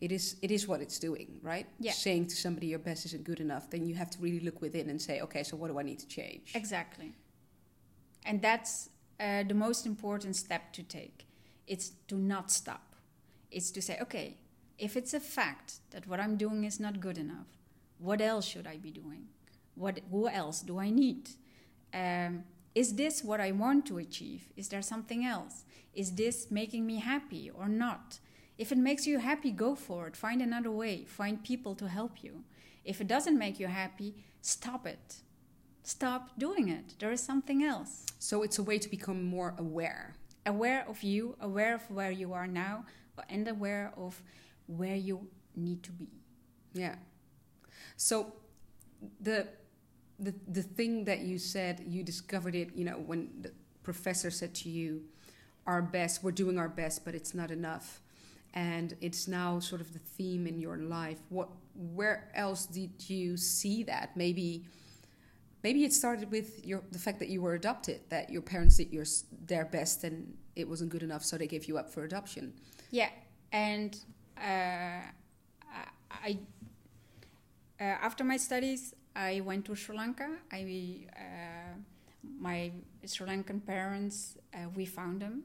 it 0.00 0.12
is, 0.12 0.36
it 0.40 0.50
is 0.50 0.66
what 0.66 0.80
it's 0.80 0.98
doing, 0.98 1.38
right? 1.42 1.66
Yeah. 1.78 1.92
Saying 1.92 2.26
to 2.28 2.36
somebody 2.36 2.68
your 2.68 2.78
best 2.78 3.04
isn't 3.06 3.24
good 3.24 3.40
enough, 3.40 3.70
then 3.70 3.86
you 3.86 3.94
have 3.94 4.10
to 4.10 4.18
really 4.18 4.40
look 4.40 4.60
within 4.62 4.88
and 4.88 5.00
say, 5.00 5.20
okay, 5.20 5.42
so 5.42 5.56
what 5.56 5.70
do 5.70 5.78
I 5.78 5.82
need 5.82 5.98
to 5.98 6.08
change? 6.08 6.52
Exactly. 6.54 7.12
And 8.24 8.40
that's 8.40 8.88
uh, 9.18 9.42
the 9.42 9.54
most 9.54 9.86
important 9.86 10.36
step 10.36 10.72
to 10.72 10.82
take. 10.82 11.26
It's 11.66 11.90
to 12.08 12.16
not 12.16 12.50
stop. 12.50 12.94
It's 13.50 13.70
to 13.72 13.82
say, 13.82 13.98
okay, 14.00 14.38
if 14.78 14.96
it's 14.96 15.12
a 15.12 15.20
fact 15.20 15.74
that 15.90 16.06
what 16.06 16.18
I'm 16.18 16.36
doing 16.36 16.64
is 16.64 16.80
not 16.80 17.00
good 17.00 17.18
enough, 17.18 17.46
what 17.98 18.20
else 18.22 18.46
should 18.46 18.66
I 18.66 18.78
be 18.78 18.90
doing? 18.90 19.28
What, 19.74 20.00
who 20.10 20.28
else 20.28 20.60
do 20.62 20.78
I 20.78 20.88
need? 20.90 21.30
Um, 21.92 22.44
is 22.74 22.94
this 22.94 23.22
what 23.22 23.40
I 23.40 23.50
want 23.50 23.86
to 23.86 23.98
achieve? 23.98 24.48
Is 24.56 24.68
there 24.68 24.82
something 24.82 25.24
else? 25.24 25.64
Is 25.92 26.12
this 26.12 26.50
making 26.50 26.86
me 26.86 27.00
happy 27.00 27.50
or 27.50 27.68
not? 27.68 28.20
If 28.60 28.72
it 28.72 28.78
makes 28.78 29.06
you 29.06 29.18
happy, 29.20 29.52
go 29.52 29.74
for 29.74 30.06
it. 30.06 30.14
Find 30.14 30.42
another 30.42 30.70
way. 30.70 31.06
Find 31.06 31.42
people 31.42 31.74
to 31.76 31.88
help 31.88 32.22
you. 32.22 32.44
If 32.84 33.00
it 33.00 33.08
doesn't 33.08 33.38
make 33.38 33.58
you 33.58 33.68
happy, 33.68 34.10
stop 34.42 34.86
it. 34.86 35.22
Stop 35.82 36.38
doing 36.38 36.68
it. 36.68 36.94
There 36.98 37.10
is 37.10 37.22
something 37.22 37.64
else. 37.64 38.04
So 38.18 38.42
it's 38.42 38.58
a 38.58 38.62
way 38.62 38.78
to 38.78 38.88
become 38.90 39.24
more 39.24 39.54
aware. 39.56 40.14
Aware 40.44 40.84
of 40.86 41.02
you, 41.02 41.36
aware 41.40 41.74
of 41.74 41.90
where 41.90 42.10
you 42.10 42.34
are 42.34 42.46
now, 42.46 42.84
and 43.30 43.48
aware 43.48 43.94
of 43.96 44.22
where 44.66 44.94
you 45.08 45.26
need 45.56 45.82
to 45.84 45.92
be. 45.92 46.08
Yeah. 46.74 46.96
So 47.96 48.34
the 49.20 49.48
the 50.18 50.34
the 50.46 50.62
thing 50.62 51.04
that 51.06 51.20
you 51.20 51.38
said 51.38 51.82
you 51.86 52.02
discovered 52.02 52.54
it, 52.54 52.68
you 52.74 52.84
know, 52.84 52.98
when 53.10 53.30
the 53.40 53.52
professor 53.82 54.30
said 54.30 54.54
to 54.56 54.68
you, 54.68 55.04
"Our 55.66 55.80
best, 55.80 56.22
we're 56.22 56.38
doing 56.42 56.58
our 56.58 56.68
best, 56.68 57.04
but 57.06 57.14
it's 57.14 57.34
not 57.34 57.50
enough," 57.50 58.02
and 58.54 58.96
it's 59.00 59.28
now 59.28 59.60
sort 59.60 59.80
of 59.80 59.92
the 59.92 59.98
theme 59.98 60.46
in 60.46 60.58
your 60.58 60.76
life. 60.76 61.18
What, 61.28 61.48
where 61.74 62.30
else 62.34 62.66
did 62.66 63.08
you 63.08 63.36
see 63.36 63.82
that? 63.84 64.16
Maybe. 64.16 64.64
Maybe 65.62 65.84
it 65.84 65.92
started 65.92 66.30
with 66.30 66.64
your 66.64 66.82
the 66.90 66.98
fact 66.98 67.18
that 67.18 67.28
you 67.28 67.42
were 67.42 67.52
adopted, 67.52 68.00
that 68.08 68.30
your 68.30 68.40
parents 68.40 68.78
did 68.78 68.90
your 68.94 69.04
their 69.46 69.66
best 69.66 70.04
and 70.04 70.34
it 70.56 70.66
wasn't 70.66 70.90
good 70.90 71.02
enough, 71.02 71.22
so 71.22 71.36
they 71.36 71.46
gave 71.46 71.66
you 71.66 71.76
up 71.76 71.90
for 71.90 72.04
adoption. 72.04 72.54
Yeah, 72.90 73.10
and 73.52 73.94
uh, 74.38 75.02
I, 76.10 76.38
uh, 77.80 77.84
after 77.84 78.24
my 78.24 78.36
studies, 78.36 78.94
I 79.14 79.40
went 79.40 79.64
to 79.66 79.74
Sri 79.74 79.96
Lanka. 79.96 80.28
I, 80.52 81.06
uh, 81.16 81.74
my 82.38 82.72
Sri 83.06 83.26
Lankan 83.26 83.64
parents, 83.64 84.36
uh, 84.54 84.68
we 84.74 84.86
found 84.86 85.20
them, 85.22 85.44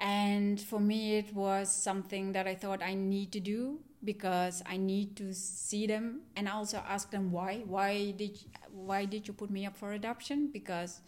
and 0.00 0.60
for 0.60 0.80
me, 0.80 1.18
it 1.18 1.34
was 1.34 1.70
something 1.70 2.32
that 2.32 2.46
I 2.46 2.54
thought 2.54 2.82
I 2.82 2.94
need 2.94 3.32
to 3.32 3.40
do 3.40 3.80
because 4.02 4.62
I 4.66 4.76
need 4.78 5.16
to 5.16 5.34
see 5.34 5.86
them 5.86 6.22
and 6.36 6.48
also 6.48 6.82
ask 6.88 7.10
them 7.10 7.30
why. 7.30 7.62
Why 7.66 8.12
did 8.12 8.38
why 8.72 9.04
did 9.04 9.28
you 9.28 9.34
put 9.34 9.50
me 9.50 9.66
up 9.66 9.76
for 9.76 9.92
adoption? 9.92 10.48
Because 10.52 11.00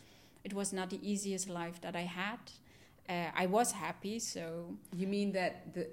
it 0.45 0.53
was 0.53 0.73
not 0.73 0.91
the 0.91 1.01
easiest 1.03 1.49
life 1.49 1.81
that 1.81 1.97
I 1.97 2.03
had. 2.03 2.39
Uh, 3.09 3.31
I 3.35 3.47
was 3.47 3.73
happy, 3.73 4.19
so 4.19 4.77
You 4.95 5.07
mean 5.09 5.33
that 5.33 5.75
the 5.75 5.85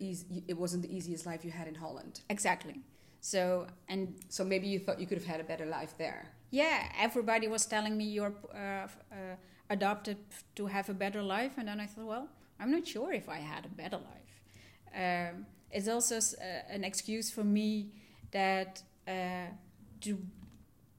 it 0.47 0.57
wasn't 0.57 0.83
the 0.83 0.95
easiest 0.95 1.25
life 1.25 1.43
you 1.45 1.51
had 1.51 1.67
in 1.67 1.75
Holland? 1.75 2.21
exactly. 2.29 2.81
So 3.21 3.67
and 3.87 4.15
So 4.29 4.43
maybe 4.43 4.67
you 4.67 4.79
thought 4.79 4.99
you 4.99 5.07
could 5.07 5.17
have 5.17 5.27
had 5.27 5.39
a 5.39 5.43
better 5.43 5.65
life 5.65 5.93
there. 5.97 6.21
yeah, 6.51 6.89
everybody 6.99 7.47
was 7.47 7.65
telling 7.65 7.95
me 7.97 8.05
you're 8.05 8.33
uh, 8.53 8.87
uh, 9.11 9.35
adopted 9.69 10.17
to 10.55 10.65
have 10.67 10.89
a 10.89 10.93
better 10.93 11.21
life, 11.21 11.53
and 11.57 11.67
then 11.67 11.79
I 11.79 11.85
thought, 11.85 12.05
well, 12.07 12.27
I'm 12.59 12.71
not 12.71 12.87
sure 12.87 13.13
if 13.13 13.29
I 13.29 13.37
had 13.37 13.65
a 13.65 13.69
better 13.69 13.97
life. 13.97 14.41
Um, 14.95 15.45
it's 15.71 15.87
also 15.87 16.17
uh, 16.17 16.43
an 16.69 16.83
excuse 16.83 17.29
for 17.31 17.43
me 17.43 17.91
that 18.31 18.81
uh, 19.07 19.47
to 20.01 20.17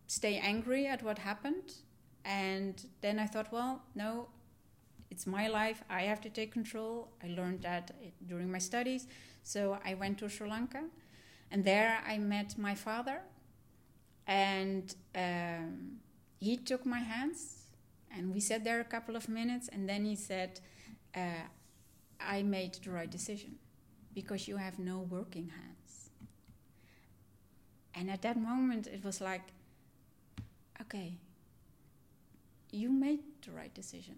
stay 0.07 0.39
angry 0.39 0.87
at 0.87 1.03
what 1.03 1.19
happened, 1.19 1.75
and 2.25 2.85
then 3.01 3.19
I 3.19 3.27
thought, 3.27 3.53
well, 3.53 3.83
no, 3.95 4.29
it's 5.11 5.27
my 5.27 5.49
life. 5.49 5.83
I 5.91 6.03
have 6.03 6.21
to 6.23 6.31
take 6.31 6.53
control. 6.53 7.09
I 7.23 7.29
learned 7.29 7.63
that 7.63 7.91
during 8.27 8.51
my 8.51 8.59
studies, 8.59 9.07
so 9.43 9.79
I 9.85 9.95
went 9.95 10.19
to 10.19 10.29
Sri 10.29 10.49
Lanka, 10.49 10.85
and 11.51 11.65
there 11.65 12.01
I 12.07 12.19
met 12.19 12.57
my 12.59 12.75
father 12.75 13.21
and 14.27 14.95
um, 15.17 15.99
he 16.39 16.57
took 16.57 16.87
my 16.87 17.01
hands 17.01 17.65
and 18.15 18.33
we 18.33 18.41
sat 18.41 18.63
there 18.63 18.81
a 18.81 18.85
couple 18.85 19.17
of 19.17 19.29
minutes 19.29 19.69
and 19.73 19.89
then 19.89 20.05
he 20.05 20.15
said 20.15 20.61
uh, 21.17 21.21
i 22.21 22.43
made 22.43 22.75
the 22.85 22.91
right 22.91 23.11
decision 23.11 23.57
because 24.15 24.49
you 24.49 24.57
have 24.57 24.79
no 24.79 25.01
working 25.11 25.49
hands 25.49 26.11
and 27.95 28.11
at 28.11 28.23
that 28.23 28.37
moment 28.37 28.87
it 28.87 29.05
was 29.05 29.21
like 29.21 29.53
okay 30.81 31.15
you 32.71 32.91
made 32.91 33.21
the 33.45 33.51
right 33.53 33.75
decision 33.75 34.17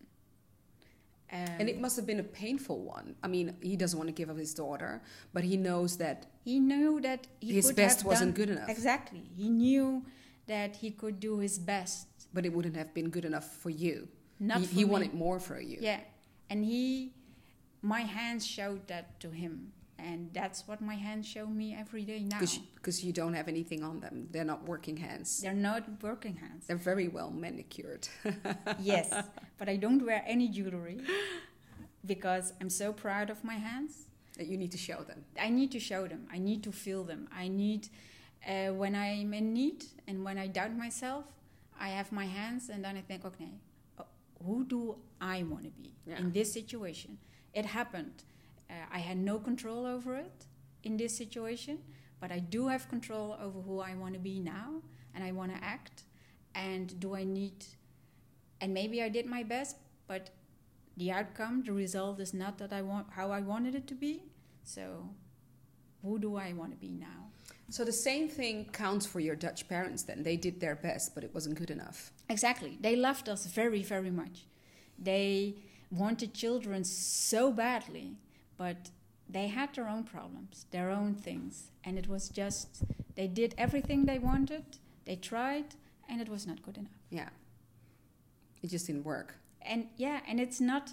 um, 1.35 1.39
and 1.61 1.69
it 1.69 1.81
must 1.81 1.97
have 1.97 2.05
been 2.07 2.21
a 2.21 2.25
painful 2.25 2.79
one. 2.81 3.15
I 3.23 3.27
mean, 3.27 3.57
he 3.63 3.75
doesn't 3.75 3.99
want 3.99 4.09
to 4.09 4.13
give 4.13 4.29
up 4.29 4.37
his 4.37 4.53
daughter, 4.53 5.01
but 5.33 5.43
he 5.45 5.57
knows 5.57 5.97
that 5.97 6.27
he 6.45 6.61
knew 6.61 7.01
that 7.01 7.27
he 7.41 7.55
his 7.55 7.69
could 7.69 7.77
best 7.77 8.05
wasn't 8.05 8.35
done- 8.35 8.47
good 8.47 8.51
enough. 8.55 8.69
exactly 8.69 9.23
he 9.35 9.49
knew 9.49 10.05
that 10.47 10.77
he 10.77 10.91
could 10.91 11.21
do 11.21 11.39
his 11.39 11.59
best 11.59 12.07
but 12.35 12.45
it 12.45 12.53
wouldn't 12.53 12.77
have 12.77 12.93
been 12.93 13.09
good 13.09 13.25
enough 13.25 13.47
for 13.63 13.71
you. 13.71 14.09
not 14.41 14.59
he 14.61 14.67
for 14.67 14.75
he 14.75 14.85
wanted 14.85 15.15
more 15.15 15.41
for 15.41 15.59
you. 15.59 15.79
Yeah, 15.81 16.01
and 16.53 16.67
he, 16.67 17.13
my 17.81 18.03
hands 18.03 18.47
showed 18.47 18.87
that 18.89 19.19
to 19.21 19.31
him, 19.31 19.73
and 19.99 20.29
that's 20.35 20.69
what 20.69 20.83
my 20.83 20.95
hands 20.95 21.27
show 21.27 21.47
me 21.47 21.75
every 21.79 22.05
day 22.05 22.21
now. 22.23 22.41
Because 22.75 23.03
you 23.03 23.13
don't 23.13 23.33
have 23.33 23.49
anything 23.49 23.83
on 23.83 24.01
them. 24.01 24.29
They're 24.31 24.45
not 24.45 24.69
working 24.69 24.99
hands. 24.99 25.41
They're 25.41 25.55
not 25.71 25.83
working 26.03 26.37
hands. 26.37 26.67
They're 26.67 26.77
very 26.93 27.09
well 27.09 27.31
manicured. 27.31 28.07
yes, 28.81 29.09
but 29.57 29.69
I 29.71 29.77
don't 29.77 30.05
wear 30.05 30.23
any 30.27 30.49
jewelry 30.49 31.01
because 32.05 32.53
I'm 32.61 32.69
so 32.69 32.93
proud 32.93 33.31
of 33.31 33.43
my 33.45 33.55
hands. 33.55 33.93
that 34.37 34.47
you 34.47 34.57
need 34.59 34.73
to 34.73 34.79
show 34.79 35.01
them. 35.11 35.25
I 35.41 35.49
need 35.49 35.71
to 35.73 35.81
show 35.81 36.03
them. 36.13 36.27
I 36.37 36.39
need 36.39 36.63
to 36.65 36.73
feel 36.73 37.03
them. 37.05 37.29
I 37.35 37.49
need 37.49 37.89
uh, 38.47 38.73
when 38.81 38.95
I'm 38.95 39.33
in 39.41 39.53
need 39.53 39.85
and 40.07 40.25
when 40.27 40.37
I 40.45 40.49
doubt 40.49 40.75
myself, 40.77 41.25
I 41.81 41.89
have 41.89 42.13
my 42.13 42.27
hands, 42.27 42.69
and 42.73 42.85
then 42.85 42.97
I 42.97 43.01
think, 43.01 43.25
okay, 43.25 43.53
who 44.45 44.65
do 44.65 44.97
I 45.21 45.43
want 45.43 45.65
to 45.65 45.71
be 45.71 45.95
Yeah. 46.07 46.19
in 46.19 46.33
this 46.33 46.53
situation? 46.53 47.19
It 47.55 47.67
happened. 47.67 48.25
Uh, 48.71 48.75
I 48.91 48.99
had 49.01 49.17
no 49.19 49.39
control 49.39 49.85
over 49.87 50.17
it 50.17 50.47
in 50.83 50.97
this 50.97 51.17
situation, 51.17 51.79
but 52.21 52.33
I 52.33 52.39
do 52.39 52.69
have 52.69 52.89
control 52.89 53.37
over 53.41 53.61
who 53.61 53.81
I 53.81 53.95
want 53.95 54.15
to 54.15 54.21
be 54.21 54.41
now, 54.41 54.83
and 55.15 55.23
I 55.25 55.33
want 55.33 55.55
to 55.55 55.63
act. 55.65 56.05
And 56.55 56.99
do 57.01 57.15
I 57.15 57.25
need? 57.25 57.65
And 58.61 58.73
maybe 58.75 59.03
I 59.03 59.09
did 59.09 59.27
my 59.27 59.43
best, 59.43 59.77
but 60.07 60.31
the 60.97 61.11
outcome, 61.11 61.63
the 61.65 61.73
result 61.73 62.21
is 62.21 62.33
not 62.35 62.59
that 62.59 62.73
I 62.73 62.83
want 62.83 63.11
how 63.13 63.31
I 63.31 63.41
wanted 63.41 63.75
it 63.75 63.87
to 63.89 63.95
be. 63.95 64.23
So, 64.63 65.09
who 66.03 66.19
do 66.19 66.37
I 66.37 66.53
want 66.53 66.71
to 66.73 66.77
be 66.77 66.93
now? 66.93 67.32
So 67.71 67.85
the 67.85 67.93
same 67.93 68.29
thing 68.29 68.67
counts 68.73 69.07
for 69.07 69.19
your 69.21 69.35
Dutch 69.37 69.69
parents 69.69 70.03
then. 70.03 70.23
They 70.23 70.37
did 70.37 70.61
their 70.61 70.75
best, 70.77 71.15
but 71.15 71.25
it 71.25 71.33
wasn't 71.35 71.55
good 71.59 71.71
enough. 71.71 72.13
Exactly. 72.29 72.77
They 72.81 72.97
loved 72.97 73.29
us 73.29 73.47
very, 73.47 73.83
very 73.83 74.11
much. 74.11 74.45
They 74.99 75.55
wanted 75.91 76.35
children 76.35 76.85
so 76.85 77.51
badly, 77.51 78.17
but 78.59 78.91
they 79.29 79.49
had 79.49 79.75
their 79.75 79.89
own 79.89 80.05
problems, 80.05 80.67
their 80.71 80.91
own 80.91 81.15
things. 81.15 81.71
And 81.85 81.99
it 81.99 82.09
was 82.09 82.29
just, 82.29 82.83
they 83.15 83.27
did 83.27 83.55
everything 83.57 84.05
they 84.05 84.19
wanted, 84.19 84.65
they 85.07 85.17
tried, 85.17 85.65
and 86.09 86.21
it 86.21 86.29
was 86.29 86.47
not 86.47 86.63
good 86.63 86.77
enough. 86.77 86.93
Yeah. 87.11 87.29
It 88.63 88.69
just 88.71 88.87
didn't 88.87 89.05
work. 89.05 89.35
And 89.63 89.87
yeah, 89.97 90.21
and 90.29 90.39
it's 90.41 90.61
not. 90.61 90.91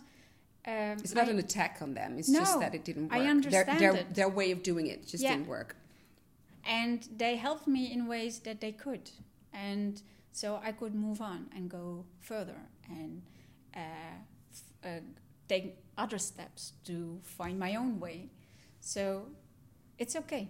Um, 0.68 0.98
It's 1.04 1.16
not 1.16 1.28
I- 1.28 1.32
an 1.32 1.40
attack 1.40 1.80
on 1.82 1.94
them. 1.94 2.18
It's 2.20 2.30
No, 2.30 2.40
just 2.40 2.60
that 2.60 2.76
it 2.76 2.84
didn't 2.84 3.04
work. 3.10 3.14
I 3.14 3.20
Their- 3.20 3.30
understand 3.30 3.80
their, 3.80 3.96
it. 3.96 4.14
Their 4.14 4.30
way 4.30 4.52
of 4.52 4.62
doing 4.64 4.88
it 4.88 5.08
just 5.08 5.24
Yeah. 5.24 5.32
didn't 5.36 5.48
work. 5.48 5.76
And 6.66 7.08
they 7.16 7.36
helped 7.36 7.68
me 7.68 7.92
in 7.92 8.08
ways 8.08 8.40
that 8.40 8.60
they 8.62 8.72
could 8.72 9.10
and 9.54 10.02
so 10.32 10.60
i 10.64 10.72
could 10.72 10.94
move 10.96 11.22
on 11.22 11.48
and 11.56 11.70
go 11.70 12.06
further 12.20 12.60
and 12.90 13.22
uh, 13.76 13.80
uh, 14.88 15.00
take 15.48 15.78
other 15.98 16.18
steps 16.18 16.74
to 16.84 17.20
find 17.24 17.58
my 17.60 17.76
own 17.76 18.00
way 18.00 18.30
so 18.80 19.26
it's 19.98 20.16
okay 20.16 20.50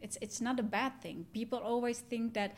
it's 0.00 0.16
it's 0.20 0.40
not 0.40 0.58
a 0.58 0.62
bad 0.62 0.92
thing 1.02 1.26
people 1.32 1.58
always 1.58 2.00
think 2.00 2.34
that 2.34 2.54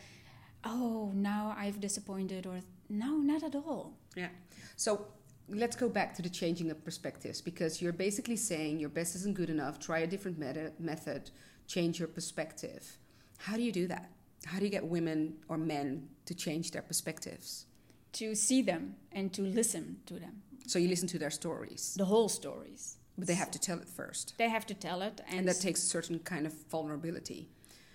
oh 0.65 1.11
now 1.15 1.55
i've 1.59 1.81
disappointed 1.81 2.47
or 2.47 2.61
no 2.89 3.17
not 3.17 3.43
at 3.43 3.55
all 3.55 3.95
Yeah. 4.17 4.29
So 4.77 5.07
let's 5.49 5.77
go 5.77 5.89
back 5.89 6.15
to 6.15 6.23
the 6.23 6.29
changing 6.29 6.71
of 6.71 6.85
perspectives 6.85 7.41
because 7.41 7.81
you're 7.81 7.93
basically 7.93 8.37
saying 8.37 8.79
your 8.79 8.89
best 8.91 9.15
isn't 9.17 9.35
good 9.35 9.51
enough. 9.51 9.79
Try 9.79 10.01
a 10.01 10.07
different 10.07 10.39
method. 10.79 11.31
Change 11.67 11.99
your 11.99 12.09
perspective. 12.09 12.99
How 13.39 13.57
do 13.57 13.63
you 13.63 13.73
do 13.73 13.87
that? 13.89 14.11
How 14.45 14.59
do 14.59 14.65
you 14.65 14.71
get 14.71 14.85
women 14.87 15.35
or 15.49 15.57
men 15.59 16.09
to 16.27 16.35
change 16.35 16.71
their 16.71 16.83
perspectives? 16.83 17.67
to 18.13 18.35
see 18.35 18.61
them 18.61 18.95
and 19.11 19.33
to 19.33 19.41
listen 19.41 19.97
to 20.05 20.13
them 20.19 20.43
So 20.67 20.79
you 20.79 20.87
listen 20.89 21.09
to 21.09 21.19
their 21.19 21.31
stories, 21.31 21.95
the 21.97 22.05
whole 22.05 22.29
stories 22.29 22.99
but 23.17 23.27
they 23.27 23.35
have 23.35 23.51
to 23.53 23.59
tell 23.59 23.79
it 23.79 23.89
first, 23.89 24.35
they 24.37 24.51
have 24.51 24.67
to 24.67 24.75
tell 24.75 25.01
it 25.01 25.23
and, 25.29 25.39
and 25.39 25.49
that 25.49 25.61
takes 25.61 25.83
a 25.83 25.87
certain 25.87 26.19
kind 26.19 26.47
of 26.47 26.53
vulnerability. 26.71 27.49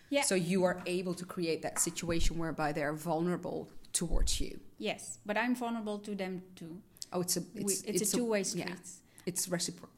yeah 0.09 0.24
So 0.24 0.33
you 0.33 0.63
are 0.63 0.81
able 0.88 1.13
to 1.13 1.25
create 1.25 1.62
that 1.62 1.77
situation 1.79 2.39
whereby 2.39 2.71
they 2.74 2.81
are 2.83 2.93
vulnerable 2.95 3.69
towards 3.93 4.41
you. 4.41 4.59
Yes, 4.79 5.19
but 5.24 5.38
I'm 5.38 5.55
vulnerable 5.55 6.00
to 6.00 6.15
them 6.15 6.41
too. 6.55 6.81
Oh, 7.13 7.21
it's 7.21 7.38
a 7.38 7.41
We- 7.53 7.62
it's, 7.63 7.83
It's, 8.01 8.13
a 8.13 8.17
two-way 8.17 8.41
street. 8.43 8.65
yeah, 8.69 9.27
it's 9.29 9.47
reciprocal. 9.47 9.93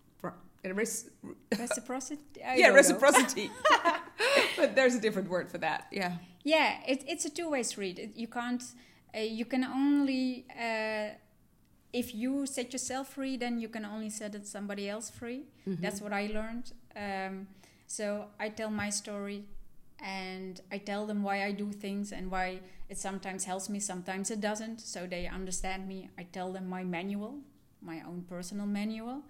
Res- 0.64 1.10
Reciprocity. 1.58 2.44
I 2.44 2.56
yeah, 2.56 2.68
reciprocity. 2.70 3.50
but 4.58 4.76
there's 4.76 4.96
a 4.96 5.00
different 5.00 5.30
word 5.30 5.50
for 5.50 5.58
that. 5.60 5.88
Yeah. 5.92 6.18
Yeah, 6.44 6.80
it, 6.88 7.04
it's 7.08 7.26
a 7.26 7.30
two-way 7.30 7.64
street. 7.64 8.00
It, 8.00 8.12
you 8.16 8.28
can't. 8.28 8.64
Uh, 9.16 9.20
you 9.20 9.46
can 9.46 9.64
only. 9.64 10.46
Uh, 10.52 11.16
if 11.92 12.14
you 12.14 12.46
set 12.46 12.72
yourself 12.72 13.14
free, 13.14 13.36
then 13.38 13.60
you 13.60 13.68
can 13.68 13.84
only 13.84 14.10
set 14.10 14.46
somebody 14.46 14.90
else 14.90 15.10
free. 15.10 15.44
Mm-hmm. 15.68 15.82
That's 15.82 16.02
what 16.02 16.14
I 16.14 16.30
learned. 16.34 16.72
Um, 16.96 17.48
so 17.88 18.26
I 18.40 18.50
tell 18.50 18.70
my 18.70 18.90
story, 18.90 19.46
and 20.00 20.62
I 20.72 20.78
tell 20.78 21.06
them 21.06 21.24
why 21.24 21.44
I 21.44 21.52
do 21.52 21.72
things 21.72 22.12
and 22.12 22.30
why 22.30 22.60
it 22.90 22.98
sometimes 22.98 23.46
helps 23.46 23.70
me, 23.70 23.80
sometimes 23.80 24.32
it 24.32 24.42
doesn't. 24.42 24.82
So 24.82 25.08
they 25.08 25.28
understand 25.28 25.88
me. 25.88 26.10
I 26.18 26.24
tell 26.24 26.52
them 26.52 26.68
my 26.68 26.84
manual, 26.84 27.40
my 27.82 28.02
own 28.02 28.26
personal 28.28 28.66
manual, 28.66 29.24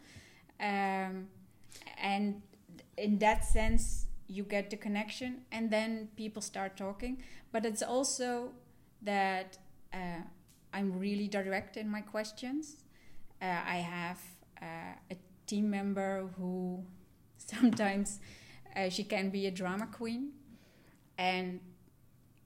um, 0.60 1.28
and 2.02 2.42
in 2.98 3.18
that 3.20 3.46
sense, 3.46 4.06
you 4.28 4.44
get 4.44 4.70
the 4.70 4.78
connection, 4.78 5.42
and 5.52 5.72
then 5.72 6.10
people 6.16 6.42
start 6.42 6.78
talking. 6.78 7.24
But 7.52 7.66
it's 7.66 7.82
also 7.82 8.52
that 9.02 9.58
uh, 9.94 10.22
I'm 10.74 11.00
really 11.00 11.28
direct 11.28 11.78
in 11.78 11.90
my 11.90 12.02
questions. 12.02 12.78
Uh, 13.42 13.46
I 13.46 13.78
have 13.78 14.20
uh, 14.62 14.66
a 15.12 15.16
team 15.48 15.70
member 15.70 16.30
who 16.38 16.84
sometimes 17.38 18.20
uh, 18.76 18.90
she 18.90 19.04
can 19.04 19.30
be 19.30 19.48
a 19.48 19.52
drama 19.52 19.88
queen, 19.92 20.32
and 21.18 21.60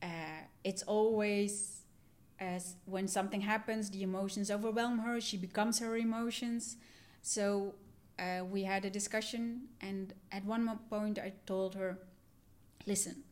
uh, 0.02 0.46
it's 0.64 0.84
always 0.84 1.80
as 2.40 2.76
when 2.86 3.08
something 3.08 3.42
happens, 3.42 3.90
the 3.90 4.04
emotions 4.04 4.52
overwhelm 4.52 5.00
her. 5.00 5.22
She 5.22 5.38
becomes 5.38 5.80
her 5.80 5.96
emotions. 5.96 6.78
So 7.22 7.76
uh, 8.20 8.44
we 8.46 8.64
had 8.64 8.86
a 8.86 8.90
discussion, 8.90 9.70
and 9.82 10.14
at 10.32 10.46
one 10.46 10.80
point, 10.90 11.20
I 11.20 11.34
told 11.46 11.76
her, 11.76 11.98
"Listen, 12.86 13.24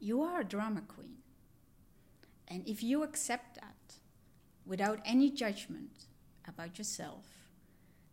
you 0.00 0.22
are 0.22 0.40
a 0.40 0.44
drama 0.44 0.82
queen, 0.82 1.16
and 2.48 2.68
if 2.68 2.82
you 2.82 3.02
accept 3.02 3.54
that 3.56 3.98
without 4.66 5.00
any 5.04 5.30
judgment 5.30 6.06
about 6.46 6.78
yourself, 6.78 7.26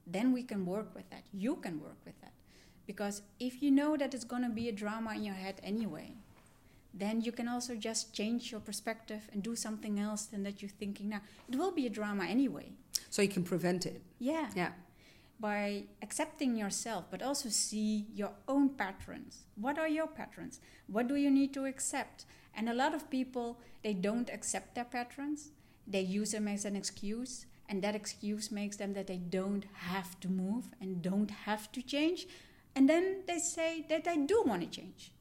then 0.05 0.31
we 0.31 0.43
can 0.43 0.65
work 0.65 0.93
with 0.95 1.09
that. 1.09 1.23
You 1.31 1.55
can 1.55 1.79
work 1.79 1.97
with 2.05 2.19
that, 2.21 2.33
because 2.85 3.21
if 3.39 3.61
you 3.63 3.71
know 3.71 3.97
that 3.97 4.13
it's 4.13 4.25
going 4.25 4.43
to 4.43 4.49
be 4.49 4.69
a 4.69 4.71
drama 4.71 5.13
in 5.15 5.23
your 5.23 5.35
head 5.35 5.59
anyway." 5.63 6.15
Then 6.93 7.21
you 7.21 7.31
can 7.31 7.47
also 7.47 7.75
just 7.75 8.13
change 8.13 8.51
your 8.51 8.59
perspective 8.59 9.29
and 9.31 9.41
do 9.41 9.55
something 9.55 9.97
else 9.97 10.25
than 10.25 10.43
that 10.43 10.61
you're 10.61 10.77
thinking 10.77 11.07
now. 11.07 11.21
It 11.47 11.55
will 11.55 11.71
be 11.71 11.85
a 11.85 11.89
drama 11.89 12.25
anyway. 12.25 12.73
So 13.09 13.21
you 13.21 13.29
can 13.29 13.43
prevent 13.43 13.85
it. 13.85 14.01
Yeah 14.19 14.49
Yeah. 14.55 14.71
By 15.41 15.85
accepting 16.03 16.55
yourself, 16.55 17.05
but 17.09 17.23
also 17.23 17.49
see 17.49 18.05
your 18.13 18.31
own 18.47 18.69
patterns. 18.69 19.45
What 19.55 19.79
are 19.79 19.87
your 19.87 20.07
patterns? 20.07 20.59
What 20.85 21.07
do 21.07 21.15
you 21.15 21.31
need 21.31 21.51
to 21.55 21.65
accept? 21.65 22.25
And 22.55 22.69
a 22.69 22.75
lot 22.75 22.93
of 22.93 23.09
people, 23.09 23.59
they 23.83 23.93
don't 23.93 24.29
accept 24.29 24.75
their 24.75 24.85
patterns. 24.85 25.49
They 25.87 26.01
use 26.01 26.31
them 26.31 26.47
as 26.47 26.63
an 26.63 26.75
excuse, 26.75 27.47
and 27.67 27.81
that 27.81 27.95
excuse 27.95 28.51
makes 28.51 28.77
them 28.77 28.93
that 28.93 29.07
they 29.07 29.17
don't 29.17 29.65
have 29.73 30.19
to 30.19 30.27
move 30.27 30.65
and 30.79 31.01
don't 31.01 31.31
have 31.31 31.71
to 31.71 31.81
change. 31.81 32.27
And 32.75 32.87
then 32.87 33.23
they 33.27 33.39
say 33.39 33.83
that 33.89 34.03
they 34.03 34.17
do 34.17 34.43
want 34.45 34.61
to 34.61 34.67
change. 34.67 35.11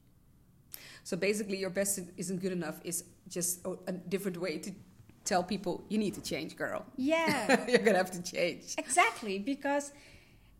So 1.03 1.17
basically, 1.17 1.57
your 1.57 1.71
best 1.71 1.99
isn't 2.15 2.41
good 2.41 2.51
enough 2.51 2.79
is 2.83 3.05
just 3.27 3.65
a, 3.65 3.75
a 3.87 3.91
different 3.91 4.37
way 4.37 4.59
to 4.59 4.71
tell 5.25 5.43
people 5.43 5.83
you 5.89 5.97
need 5.97 6.13
to 6.15 6.21
change, 6.21 6.55
girl. 6.55 6.85
Yeah. 6.97 7.65
You're 7.67 7.79
gonna 7.79 7.97
have 7.97 8.11
to 8.11 8.21
change. 8.21 8.75
Exactly, 8.77 9.39
because 9.39 9.91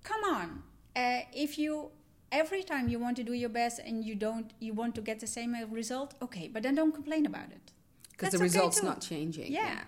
come 0.03 0.23
on, 0.23 0.63
uh, 0.95 1.21
if 1.33 1.57
you 1.57 1.91
every 2.31 2.63
time 2.63 2.87
you 2.87 2.99
want 2.99 3.17
to 3.17 3.23
do 3.23 3.33
your 3.33 3.49
best 3.49 3.79
and 3.79 4.05
you 4.05 4.15
don't, 4.15 4.51
you 4.59 4.73
want 4.73 4.95
to 4.95 5.01
get 5.01 5.19
the 5.19 5.27
same 5.27 5.55
result, 5.69 6.13
okay, 6.21 6.47
but 6.47 6.63
then 6.63 6.75
don't 6.75 6.93
complain 6.93 7.25
about 7.25 7.51
it. 7.51 7.71
Because 8.11 8.31
the 8.31 8.37
That's 8.37 8.55
okay 8.55 8.65
result's 8.65 8.83
not 8.83 9.01
changing. 9.01 9.51
Yeah. 9.51 9.81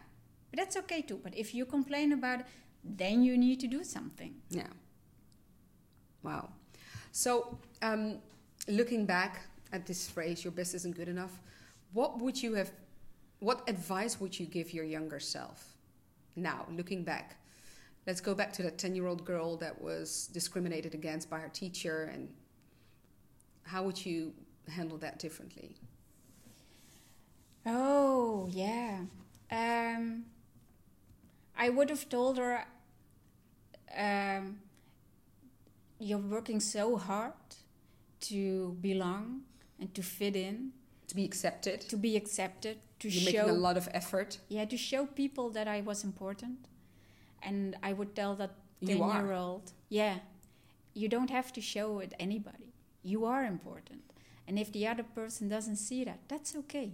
But 0.50 0.60
that's 0.60 0.78
okay 0.78 1.02
too. 1.02 1.20
But 1.24 1.36
if 1.36 1.56
you 1.56 1.66
complain 1.66 2.12
about 2.12 2.42
it, 2.42 2.46
then 2.84 3.24
you 3.24 3.38
need 3.38 3.60
to 3.62 3.68
do 3.68 3.84
something. 3.84 4.36
Yeah. 4.50 4.68
Wow. 6.22 6.50
So, 7.12 7.58
um, 7.82 8.18
looking 8.68 9.06
back 9.06 9.42
at 9.72 9.86
this 9.86 10.10
phrase, 10.10 10.44
your 10.44 10.52
best 10.52 10.74
isn't 10.76 10.96
good 10.96 11.08
enough, 11.08 11.40
what 11.94 12.20
would 12.20 12.42
you 12.42 12.54
have, 12.56 12.72
what 13.44 13.68
advice 13.68 14.22
would 14.22 14.40
you 14.40 14.46
give 14.46 14.74
your 14.74 14.86
younger 14.86 15.20
self 15.20 15.76
now, 16.38 16.66
looking 16.72 17.04
back? 17.04 17.36
Let's 18.08 18.22
go 18.22 18.34
back 18.34 18.54
to 18.54 18.64
that 18.64 18.78
10 18.78 18.96
year 18.96 19.06
old 19.06 19.26
girl 19.26 19.58
that 19.58 19.82
was 19.82 20.30
discriminated 20.32 20.94
against 20.94 21.30
by 21.30 21.40
her 21.40 21.50
teacher, 21.50 22.10
and 22.14 22.30
how 23.64 23.84
would 23.84 24.06
you 24.06 24.34
handle 24.70 24.98
that 25.00 25.20
differently? 25.20 25.76
Oh 27.66 28.48
yeah. 28.50 29.00
Um, 29.52 30.26
I 31.58 31.70
would 31.70 31.90
have 31.90 32.08
told 32.08 32.38
her, 32.38 32.66
um, 33.96 34.60
"You're 36.00 36.28
working 36.38 36.62
so 36.62 36.96
hard 36.96 37.34
to 38.32 38.78
belong 38.82 39.44
and 39.80 39.94
to 39.96 40.02
fit 40.02 40.36
in, 40.38 40.72
To 41.08 41.16
be 41.16 41.26
accepted, 41.26 41.82
to 41.90 41.98
be 41.98 42.16
accepted, 42.16 42.78
to 43.00 43.10
you're 43.10 43.32
show 43.32 43.46
making 43.46 43.56
a 43.58 43.60
lot 43.68 43.78
of 43.78 43.88
effort. 43.94 44.40
yeah 44.50 44.66
to 44.66 44.78
show 44.78 45.06
people 45.06 45.50
that 45.52 45.68
I 45.68 45.82
was 45.82 46.04
important." 46.04 46.68
And 47.42 47.76
I 47.84 47.92
would 47.94 48.16
tell 48.16 48.36
that 48.36 48.56
You 48.80 48.88
ten 48.88 49.02
are. 49.02 49.22
year 49.24 49.34
old, 49.34 49.74
yeah, 49.90 50.20
you 50.94 51.08
don't 51.10 51.30
have 51.30 51.52
to 51.54 51.62
show 51.62 52.00
it 52.00 52.14
anybody. 52.20 52.74
You 53.04 53.26
are 53.26 53.44
important, 53.46 54.04
and 54.48 54.58
if 54.58 54.72
the 54.72 54.88
other 54.88 55.04
person 55.04 55.50
doesn't 55.50 55.76
see 55.78 56.06
that, 56.06 56.20
that's 56.30 56.56
okay. 56.56 56.94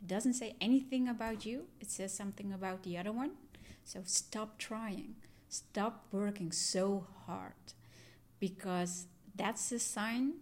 It 0.00 0.06
doesn't 0.06 0.34
say 0.34 0.54
anything 0.60 1.08
about 1.08 1.44
you, 1.46 1.66
it 1.80 1.90
says 1.90 2.12
something 2.14 2.52
about 2.52 2.82
the 2.82 2.96
other 2.98 3.12
one. 3.12 3.30
So 3.84 4.02
stop 4.04 4.58
trying. 4.58 5.16
Stop 5.48 6.06
working 6.12 6.52
so 6.52 7.06
hard 7.26 7.72
because 8.38 9.06
that's 9.34 9.72
a 9.72 9.78
sign 9.78 10.34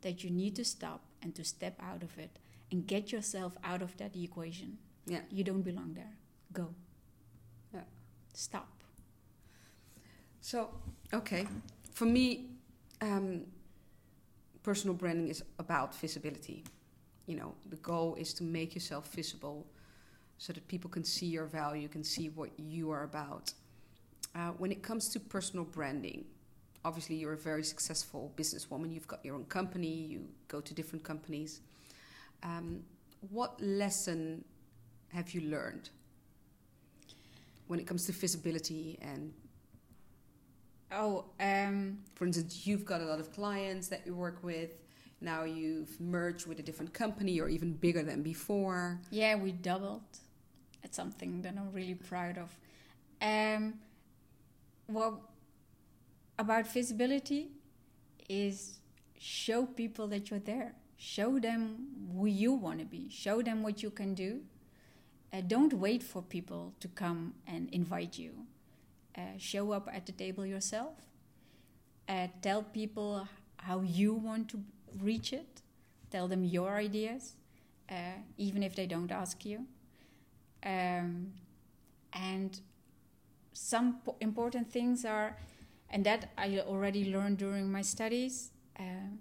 that 0.00 0.24
you 0.24 0.30
need 0.30 0.56
to 0.56 0.64
stop 0.64 1.00
and 1.22 1.34
to 1.34 1.44
step 1.44 1.76
out 1.80 2.02
of 2.02 2.18
it 2.18 2.38
and 2.74 2.88
get 2.88 3.12
yourself 3.12 3.56
out 3.62 3.82
of 3.82 3.96
that 3.98 4.16
equation. 4.16 4.76
Yeah. 5.06 5.20
You 5.30 5.44
don't 5.44 5.62
belong 5.62 5.94
there. 5.94 6.12
Go. 6.52 6.74
Yeah. 7.72 7.82
Stop. 8.32 8.68
So, 10.40 10.70
okay. 11.12 11.46
For 11.92 12.04
me, 12.04 12.50
um, 13.00 13.42
personal 14.64 14.94
branding 14.94 15.28
is 15.28 15.44
about 15.60 15.94
visibility. 15.94 16.64
You 17.26 17.36
know, 17.36 17.54
the 17.70 17.76
goal 17.76 18.16
is 18.16 18.34
to 18.34 18.42
make 18.42 18.74
yourself 18.74 19.06
visible 19.14 19.64
so 20.38 20.52
that 20.52 20.66
people 20.66 20.90
can 20.90 21.04
see 21.04 21.26
your 21.26 21.46
value, 21.46 21.86
can 21.86 22.02
see 22.02 22.28
what 22.30 22.50
you 22.58 22.90
are 22.90 23.04
about. 23.04 23.52
Uh, 24.34 24.50
when 24.58 24.72
it 24.72 24.82
comes 24.82 25.08
to 25.10 25.20
personal 25.20 25.64
branding, 25.64 26.24
obviously 26.84 27.14
you're 27.14 27.34
a 27.34 27.44
very 27.52 27.62
successful 27.62 28.32
businesswoman. 28.36 28.92
You've 28.92 29.06
got 29.06 29.24
your 29.24 29.36
own 29.36 29.44
company, 29.44 29.94
you 30.12 30.26
go 30.48 30.60
to 30.60 30.74
different 30.74 31.04
companies. 31.04 31.60
Um, 32.42 32.82
what 33.30 33.60
lesson 33.60 34.44
have 35.12 35.30
you 35.32 35.42
learned? 35.42 35.90
when 37.66 37.80
it 37.80 37.86
comes 37.86 38.04
to 38.04 38.12
visibility 38.12 38.98
and 39.00 39.32
Oh, 40.92 41.24
um, 41.40 41.98
for 42.14 42.26
instance, 42.26 42.66
you've 42.66 42.84
got 42.84 43.00
a 43.00 43.04
lot 43.04 43.18
of 43.18 43.32
clients 43.32 43.88
that 43.88 44.06
you 44.06 44.14
work 44.14 44.44
with. 44.44 44.70
Now 45.22 45.44
you've 45.44 45.98
merged 45.98 46.46
with 46.46 46.58
a 46.58 46.62
different 46.62 46.92
company 46.92 47.40
or 47.40 47.48
even 47.48 47.72
bigger 47.72 48.02
than 48.02 48.22
before. 48.22 49.00
yeah, 49.10 49.34
we 49.34 49.50
doubled. 49.52 50.02
It's 50.82 50.94
something 50.94 51.40
that 51.40 51.54
I'm 51.56 51.72
really 51.72 51.94
proud 51.94 52.36
of. 52.36 52.54
Um, 53.22 53.74
well, 54.86 55.22
about 56.38 56.70
visibility 56.70 57.48
is 58.28 58.78
show 59.18 59.64
people 59.64 60.06
that 60.08 60.30
you're 60.30 60.38
there. 60.38 60.74
Show 61.04 61.38
them 61.38 62.08
who 62.16 62.24
you 62.24 62.54
want 62.54 62.78
to 62.78 62.86
be. 62.86 63.10
Show 63.10 63.42
them 63.42 63.62
what 63.62 63.82
you 63.82 63.90
can 63.90 64.14
do. 64.14 64.40
Uh, 65.30 65.42
don't 65.46 65.74
wait 65.74 66.02
for 66.02 66.22
people 66.22 66.72
to 66.80 66.88
come 66.88 67.34
and 67.46 67.68
invite 67.72 68.18
you. 68.18 68.32
Uh, 69.14 69.36
show 69.36 69.72
up 69.72 69.86
at 69.92 70.06
the 70.06 70.12
table 70.12 70.46
yourself. 70.46 70.94
Uh, 72.08 72.28
tell 72.40 72.62
people 72.62 73.28
how 73.58 73.82
you 73.82 74.14
want 74.14 74.48
to 74.48 74.60
reach 75.02 75.34
it. 75.34 75.60
Tell 76.10 76.26
them 76.26 76.42
your 76.42 76.76
ideas, 76.76 77.36
uh, 77.90 78.16
even 78.38 78.62
if 78.62 78.74
they 78.74 78.86
don't 78.86 79.12
ask 79.12 79.44
you. 79.44 79.66
Um, 80.64 81.34
and 82.14 82.58
some 83.52 83.98
po- 84.06 84.16
important 84.20 84.72
things 84.72 85.04
are, 85.04 85.36
and 85.90 86.02
that 86.06 86.30
I 86.38 86.60
already 86.60 87.12
learned 87.12 87.36
during 87.36 87.70
my 87.70 87.82
studies. 87.82 88.52
Uh, 88.80 89.18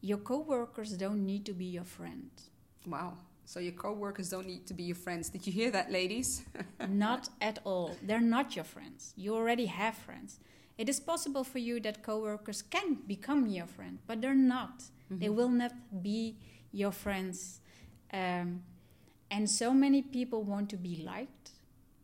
your 0.00 0.18
coworkers 0.18 0.92
don't 0.92 1.24
need 1.24 1.44
to 1.46 1.52
be 1.52 1.64
your 1.64 1.84
friend. 1.84 2.30
Wow. 2.86 3.14
So 3.44 3.60
your 3.60 3.72
co-workers 3.72 4.28
don't 4.28 4.46
need 4.46 4.66
to 4.66 4.74
be 4.74 4.82
your 4.82 4.94
friends. 4.96 5.30
Did 5.30 5.46
you 5.46 5.52
hear 5.54 5.70
that, 5.70 5.90
ladies? 5.90 6.44
not 6.88 7.30
at 7.40 7.60
all. 7.64 7.96
They're 8.02 8.20
not 8.20 8.54
your 8.54 8.64
friends. 8.66 9.14
You 9.16 9.34
already 9.34 9.64
have 9.64 9.94
friends. 9.94 10.38
It 10.76 10.88
is 10.88 11.00
possible 11.00 11.44
for 11.44 11.58
you 11.58 11.80
that 11.80 12.02
coworkers 12.02 12.60
can 12.60 12.98
become 13.06 13.46
your 13.46 13.66
friend, 13.66 14.00
but 14.06 14.20
they're 14.20 14.34
not. 14.34 14.82
They 15.10 15.30
will 15.30 15.48
not 15.48 15.72
be 16.02 16.36
your 16.72 16.92
friends. 16.92 17.60
Um, 18.12 18.62
and 19.30 19.48
so 19.48 19.72
many 19.72 20.02
people 20.02 20.42
want 20.42 20.68
to 20.70 20.76
be 20.76 21.02
liked 21.02 21.52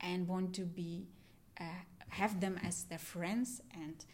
and 0.01 0.27
want 0.27 0.55
to 0.55 0.63
be 0.63 1.09
uh, 1.61 1.65
have 2.09 2.41
them 2.41 2.59
as 2.65 2.85
their 2.85 2.99
friends 2.99 3.61
and 3.75 4.05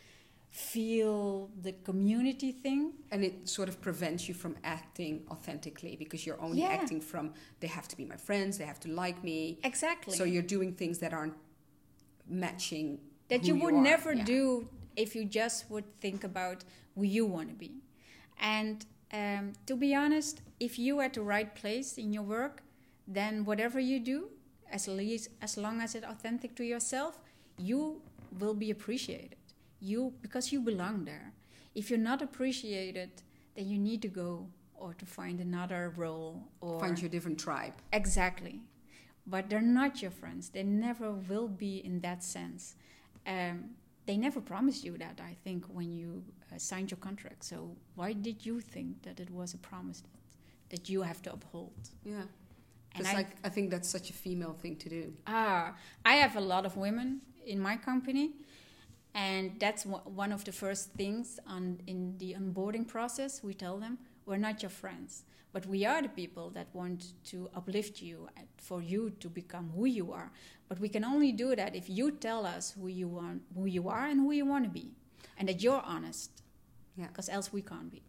feel 0.72 1.50
the 1.66 1.72
community 1.88 2.52
thing. 2.52 2.92
And 3.12 3.24
it 3.28 3.48
sort 3.48 3.68
of 3.68 3.76
prevents 3.80 4.22
you 4.28 4.34
from 4.34 4.54
acting 4.76 5.14
authentically 5.34 5.94
because 6.02 6.20
you're 6.26 6.40
only 6.46 6.60
Yeah. 6.60 6.78
acting 6.78 7.00
from 7.00 7.24
they 7.60 7.66
have 7.78 7.88
to 7.92 7.96
be 7.96 8.04
my 8.14 8.16
friends, 8.28 8.50
they 8.58 8.66
have 8.72 8.80
to 8.86 8.90
like 9.02 9.18
me. 9.30 9.38
Exactly. 9.64 10.16
So 10.16 10.24
you're 10.32 10.50
doing 10.56 10.70
things 10.82 10.98
that 11.02 11.12
aren't 11.12 11.36
matching 12.26 13.00
that 13.28 13.44
you 13.46 13.54
would 13.62 13.74
are. 13.74 13.82
never 13.92 14.12
Yeah. 14.12 14.24
do 14.24 14.68
if 14.96 15.14
you 15.16 15.24
just 15.40 15.58
would 15.70 15.84
think 16.00 16.24
about 16.24 16.58
who 16.94 17.02
you 17.16 17.24
want 17.26 17.48
to 17.48 17.54
be. 17.54 17.72
And 18.38 18.76
um, 19.12 19.52
to 19.66 19.74
be 19.76 19.94
honest, 19.94 20.40
if 20.60 20.78
you're 20.78 21.02
at 21.02 21.14
the 21.14 21.22
right 21.22 21.52
place 21.62 21.98
in 21.98 22.12
your 22.12 22.22
work, 22.38 22.62
then 23.08 23.44
whatever 23.44 23.80
you 23.80 23.98
do, 23.98 24.18
as 24.70 24.86
least 24.86 25.28
as 25.40 25.56
long 25.56 25.80
as 25.80 25.94
it's 25.96 26.06
authentic 26.06 26.54
to 26.56 26.64
yourself, 26.64 27.18
you 27.58 28.00
will 28.38 28.54
be 28.54 28.70
appreciated. 28.70 29.36
You 29.80 30.12
because 30.22 30.52
you 30.52 30.60
belong 30.60 31.04
there. 31.04 31.32
If 31.74 31.90
you're 31.90 31.98
not 31.98 32.20
appreciated, 32.22 33.10
then 33.54 33.68
you 33.68 33.78
need 33.78 34.02
to 34.02 34.08
go 34.08 34.48
or 34.74 34.94
to 34.94 35.06
find 35.06 35.40
another 35.40 35.92
role 35.96 36.42
or 36.60 36.80
Find 36.80 36.98
your 37.00 37.10
different 37.10 37.38
tribe. 37.38 37.74
Exactly. 37.92 38.60
But 39.26 39.48
they're 39.48 39.60
not 39.60 40.02
your 40.02 40.10
friends. 40.10 40.48
They 40.48 40.62
never 40.62 41.12
will 41.12 41.48
be 41.48 41.76
in 41.84 42.00
that 42.00 42.24
sense. 42.24 42.74
Um, 43.26 43.70
they 44.06 44.16
never 44.16 44.40
promised 44.40 44.82
you 44.84 44.96
that, 44.98 45.20
I 45.22 45.36
think, 45.44 45.66
when 45.66 45.92
you 45.92 46.24
uh, 46.52 46.58
signed 46.58 46.90
your 46.90 46.98
contract. 46.98 47.44
So 47.44 47.76
why 47.94 48.12
did 48.14 48.44
you 48.44 48.60
think 48.60 49.02
that 49.02 49.20
it 49.20 49.30
was 49.30 49.54
a 49.54 49.58
promise 49.58 50.00
that, 50.00 50.10
that 50.70 50.88
you 50.88 51.02
have 51.02 51.20
to 51.22 51.32
uphold? 51.32 51.90
Yeah. 52.04 52.22
And 52.94 53.00
It's 53.02 53.10
I, 53.10 53.14
like 53.14 53.28
I 53.44 53.50
think 53.50 53.70
that's 53.70 53.88
such 53.88 54.10
a 54.10 54.12
female 54.14 54.54
thing 54.54 54.76
to 54.76 54.88
do. 54.88 55.12
ah, 55.26 55.74
I 56.04 56.14
have 56.14 56.34
a 56.36 56.40
lot 56.40 56.64
of 56.66 56.76
women 56.76 57.20
in 57.46 57.60
my 57.60 57.76
company, 57.76 58.32
and 59.14 59.58
that's 59.58 59.84
one 59.84 60.02
one 60.14 60.32
of 60.32 60.44
the 60.44 60.52
first 60.52 60.92
things 60.94 61.40
on 61.46 61.80
in 61.86 62.16
the 62.18 62.34
onboarding 62.34 62.86
process. 62.86 63.42
We 63.42 63.54
tell 63.54 63.78
them 63.78 63.98
we're 64.26 64.36
not 64.36 64.62
your 64.62 64.70
friends, 64.70 65.24
but 65.52 65.66
we 65.66 65.84
are 65.84 66.02
the 66.02 66.08
people 66.08 66.50
that 66.50 66.68
want 66.72 67.12
to 67.24 67.48
uplift 67.54 68.00
you 68.02 68.28
for 68.58 68.82
you 68.82 69.10
to 69.20 69.28
become 69.28 69.70
who 69.74 69.86
you 69.86 70.12
are. 70.12 70.30
But 70.68 70.78
we 70.78 70.88
can 70.88 71.04
only 71.04 71.32
do 71.32 71.56
that 71.56 71.74
if 71.74 71.88
you 71.88 72.12
tell 72.12 72.46
us 72.46 72.72
who 72.78 72.88
you 72.88 73.08
want, 73.08 73.42
who 73.54 73.66
you 73.66 73.88
are, 73.88 74.06
and 74.06 74.20
who 74.20 74.32
you 74.32 74.46
want 74.46 74.64
to 74.64 74.70
be, 74.70 74.92
and 75.36 75.48
that 75.48 75.60
you're 75.62 75.82
honest. 75.84 76.30
Yeah. 76.96 77.06
Because 77.08 77.28
else 77.28 77.52
we 77.52 77.62
can't 77.62 77.90
be. 77.90 78.02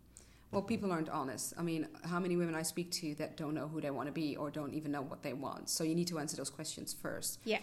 Well, 0.51 0.61
people 0.61 0.91
aren't 0.91 1.09
honest. 1.09 1.53
I 1.57 1.61
mean, 1.61 1.87
how 2.03 2.19
many 2.19 2.35
women 2.35 2.55
I 2.55 2.61
speak 2.63 2.91
to 2.91 3.15
that 3.15 3.37
don't 3.37 3.53
know 3.53 3.69
who 3.69 3.79
they 3.79 3.89
want 3.89 4.07
to 4.07 4.11
be 4.11 4.35
or 4.35 4.51
don't 4.51 4.73
even 4.73 4.91
know 4.91 5.01
what 5.01 5.23
they 5.23 5.31
want? 5.33 5.69
So 5.69 5.85
you 5.85 5.95
need 5.95 6.07
to 6.07 6.19
answer 6.19 6.35
those 6.35 6.49
questions 6.49 6.93
first. 6.93 7.39
Yeah. 7.45 7.59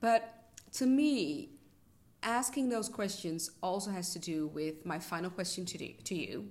But 0.00 0.22
to 0.74 0.86
me, 0.86 1.50
asking 2.22 2.68
those 2.68 2.88
questions 2.88 3.50
also 3.62 3.90
has 3.90 4.12
to 4.12 4.18
do 4.18 4.48
with 4.48 4.84
my 4.84 4.98
final 4.98 5.30
question 5.30 5.64
to, 5.66 5.78
do, 5.78 5.92
to 6.04 6.14
you, 6.14 6.48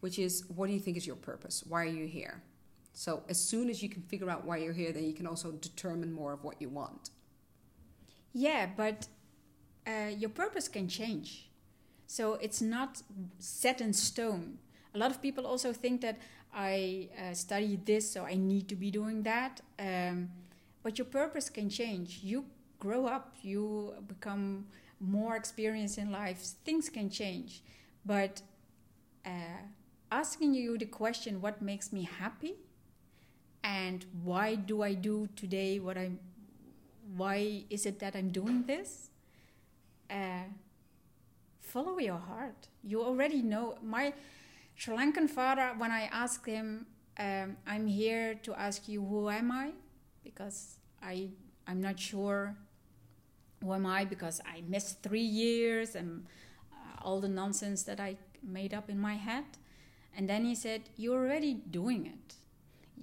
which 0.00 0.18
is 0.18 0.44
what 0.54 0.66
do 0.68 0.72
you 0.72 0.80
think 0.80 0.96
is 0.96 1.06
your 1.06 1.16
purpose? 1.16 1.64
Why 1.66 1.82
are 1.82 1.86
you 1.86 2.06
here? 2.06 2.42
So 2.92 3.22
as 3.28 3.40
soon 3.40 3.70
as 3.70 3.82
you 3.82 3.88
can 3.88 4.02
figure 4.02 4.30
out 4.30 4.44
why 4.44 4.58
you're 4.58 4.72
here, 4.72 4.92
then 4.92 5.04
you 5.04 5.14
can 5.14 5.26
also 5.26 5.52
determine 5.52 6.12
more 6.12 6.32
of 6.32 6.44
what 6.44 6.60
you 6.60 6.68
want. 6.68 7.10
Yeah, 8.32 8.68
but 8.76 9.06
uh, 9.86 10.10
your 10.16 10.30
purpose 10.30 10.68
can 10.68 10.88
change. 10.88 11.48
So 12.06 12.34
it's 12.34 12.60
not 12.60 13.02
set 13.38 13.80
in 13.80 13.92
stone. 13.92 14.58
A 14.94 14.98
lot 14.98 15.10
of 15.10 15.20
people 15.20 15.46
also 15.46 15.72
think 15.72 16.00
that 16.00 16.18
I 16.54 17.08
uh, 17.18 17.34
study 17.34 17.78
this, 17.84 18.10
so 18.10 18.24
I 18.24 18.34
need 18.34 18.68
to 18.68 18.76
be 18.76 18.90
doing 18.90 19.22
that. 19.22 19.60
Um, 19.78 20.30
but 20.82 20.98
your 20.98 21.04
purpose 21.04 21.50
can 21.50 21.68
change. 21.68 22.20
You 22.22 22.46
grow 22.78 23.06
up, 23.06 23.36
you 23.42 23.94
become 24.06 24.66
more 25.00 25.36
experience 25.36 25.98
in 25.98 26.10
life, 26.10 26.38
things 26.64 26.88
can 26.88 27.10
change. 27.10 27.62
But 28.04 28.42
uh, 29.24 29.62
asking 30.10 30.54
you 30.54 30.78
the 30.78 30.86
question, 30.86 31.40
what 31.40 31.62
makes 31.62 31.92
me 31.92 32.02
happy? 32.02 32.54
And 33.62 34.04
why 34.22 34.54
do 34.54 34.82
I 34.82 34.94
do 34.94 35.28
today 35.36 35.78
what 35.78 35.98
I'm 35.98 36.18
why 37.16 37.64
is 37.70 37.86
it 37.86 37.98
that 38.00 38.14
I'm 38.14 38.28
doing 38.28 38.64
this? 38.64 39.10
Uh, 40.10 40.44
follow 41.60 41.98
your 41.98 42.18
heart. 42.18 42.68
You 42.82 43.02
already 43.02 43.42
know. 43.42 43.78
My 43.82 44.12
Sri 44.74 44.96
Lankan 44.96 45.28
father, 45.28 45.74
when 45.78 45.90
I 45.90 46.02
asked 46.12 46.46
him, 46.46 46.86
um, 47.18 47.56
I'm 47.66 47.86
here 47.86 48.34
to 48.42 48.54
ask 48.54 48.88
you, 48.88 49.04
who 49.04 49.28
am 49.28 49.50
I? 49.50 49.72
Because 50.22 50.78
I, 51.02 51.30
I'm 51.66 51.80
not 51.80 51.98
sure 51.98 52.54
who 53.62 53.72
am 53.74 53.86
I 53.86 54.04
because 54.04 54.40
I 54.46 54.62
missed 54.68 55.02
three 55.02 55.20
years 55.20 55.94
and 55.94 56.24
uh, 56.72 57.02
all 57.02 57.20
the 57.20 57.28
nonsense 57.28 57.82
that 57.84 58.00
I 58.00 58.16
made 58.42 58.74
up 58.74 58.88
in 58.88 58.98
my 58.98 59.14
head. 59.14 59.44
And 60.16 60.28
then 60.28 60.44
he 60.44 60.54
said, 60.54 60.82
You're 60.96 61.18
already 61.24 61.54
doing 61.54 62.06
it. 62.06 62.34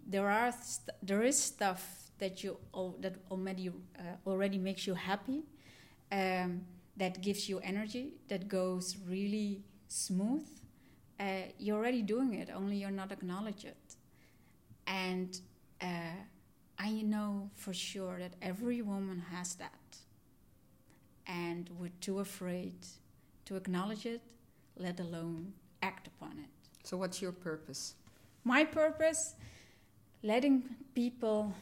There 0.08 0.30
are 0.30 0.52
st- 0.52 0.96
there 1.02 1.24
is 1.24 1.38
stuff 1.42 2.12
that 2.20 2.44
you 2.44 2.58
that 3.00 3.16
already 3.32 3.70
uh, 3.70 4.02
already 4.26 4.58
makes 4.58 4.88
you 4.88 4.94
happy, 4.94 5.44
um, 6.12 6.62
that 6.98 7.22
gives 7.22 7.50
you 7.50 7.60
energy, 7.60 8.14
that 8.28 8.48
goes 8.48 8.98
really 9.08 9.62
smooth. 9.88 10.48
Uh, 11.20 11.48
you're 11.58 11.78
already 11.78 12.02
doing 12.02 12.34
it, 12.34 12.50
only 12.54 12.78
you're 12.78 12.92
not 12.92 13.12
acknowledge 13.12 13.66
it. 13.66 13.96
And 14.88 15.40
uh, 15.82 16.20
I 16.78 16.92
know 17.02 17.50
for 17.56 17.74
sure 17.74 18.20
that 18.20 18.34
every 18.42 18.82
woman 18.82 19.24
has 19.32 19.56
that, 19.56 19.80
and 21.28 21.70
we're 21.80 21.92
too 22.02 22.20
afraid 22.20 22.76
to 23.46 23.56
acknowledge 23.56 24.06
it, 24.06 24.22
let 24.78 25.00
alone 25.00 25.54
act 25.82 26.08
upon 26.08 26.32
it. 26.40 26.50
So 26.84 26.98
what's 26.98 27.22
your 27.22 27.32
purpose? 27.32 27.96
My 28.44 28.64
purpose, 28.64 29.36
letting 30.22 30.64
people 30.94 31.54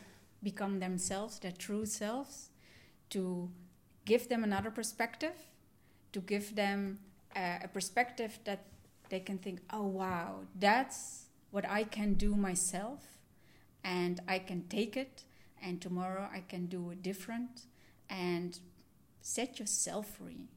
become 0.41 0.80
themselves, 0.80 1.39
their 1.39 1.52
true 1.52 1.86
selves, 1.86 2.49
to 3.12 3.49
give 4.06 4.28
them 4.28 4.43
another 4.43 4.71
perspective, 4.71 5.36
to 6.12 6.19
give 6.19 6.56
them 6.56 6.99
uh, 7.36 7.60
a 7.63 7.67
perspective 7.67 8.39
that 8.43 8.65
they 9.10 9.19
can 9.19 9.38
think, 9.38 9.62
oh 9.71 9.88
wow, 9.88 10.39
that's 10.60 11.26
what 11.52 11.69
I 11.69 11.84
can 11.84 12.15
do 12.15 12.36
myself, 12.36 12.99
and 13.84 14.19
I 14.28 14.39
can 14.39 14.63
take 14.67 14.97
it, 14.97 15.23
and 15.62 15.82
tomorrow 15.82 16.28
I 16.34 16.41
can 16.41 16.65
do 16.65 16.89
it 16.91 17.04
different, 17.04 17.62
and 18.10 18.60
set 19.23 19.59
yourself 19.59 20.07
free. 20.17 20.49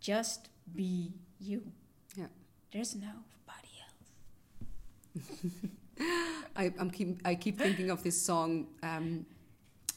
Just 0.00 0.48
be 0.74 1.12
you. 1.38 1.62
Yeah. 2.16 2.26
There's 2.72 2.96
nobody 2.96 3.74
else. 5.14 5.44
I, 6.56 6.72
I'm 6.80 6.90
keep, 6.90 7.20
I 7.24 7.36
keep 7.36 7.58
thinking 7.58 7.90
of 7.90 8.02
this 8.02 8.20
song 8.20 8.66
um, 8.82 9.24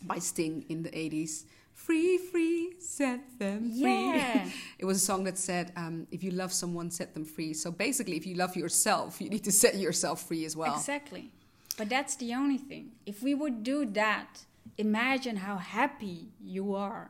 by 0.04 0.19
Sting 0.19 0.65
in 0.69 0.84
the 0.84 0.89
80s, 0.89 1.45
Free, 1.74 2.19
free, 2.19 2.74
set 2.80 3.21
them 3.39 3.71
free. 3.71 3.82
Yeah. 3.82 4.47
it 4.78 4.86
was 4.86 4.97
a 4.97 5.00
song 5.00 5.24
that 5.24 5.38
said, 5.38 5.71
um, 5.76 6.06
if 6.12 6.24
you 6.24 6.30
love 6.30 6.54
someone, 6.54 6.91
set 6.91 7.15
them 7.15 7.26
free. 7.26 7.54
So 7.54 7.71
basically, 7.71 8.17
if 8.17 8.28
you 8.28 8.36
love 8.36 8.56
yourself, 8.56 9.19
you 9.19 9.30
need 9.30 9.43
to 9.45 9.52
set 9.52 9.76
yourself 9.78 10.21
free 10.28 10.45
as 10.45 10.56
well. 10.56 10.76
Exactly. 10.76 11.32
But 11.78 11.89
that's 11.89 12.15
the 12.17 12.36
only 12.36 12.60
thing. 12.60 12.91
If 13.08 13.24
we 13.24 13.34
would 13.34 13.63
do 13.63 13.86
that, 13.93 14.45
imagine 14.78 15.38
how 15.38 15.58
happy 15.58 16.28
you 16.39 16.76
are, 16.76 17.10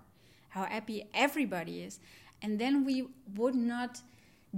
how 0.51 0.65
happy 0.65 1.03
everybody 1.13 1.81
is. 1.81 1.99
And 2.41 2.59
then 2.59 2.85
we 2.85 3.07
would 3.35 3.55
not 3.55 4.01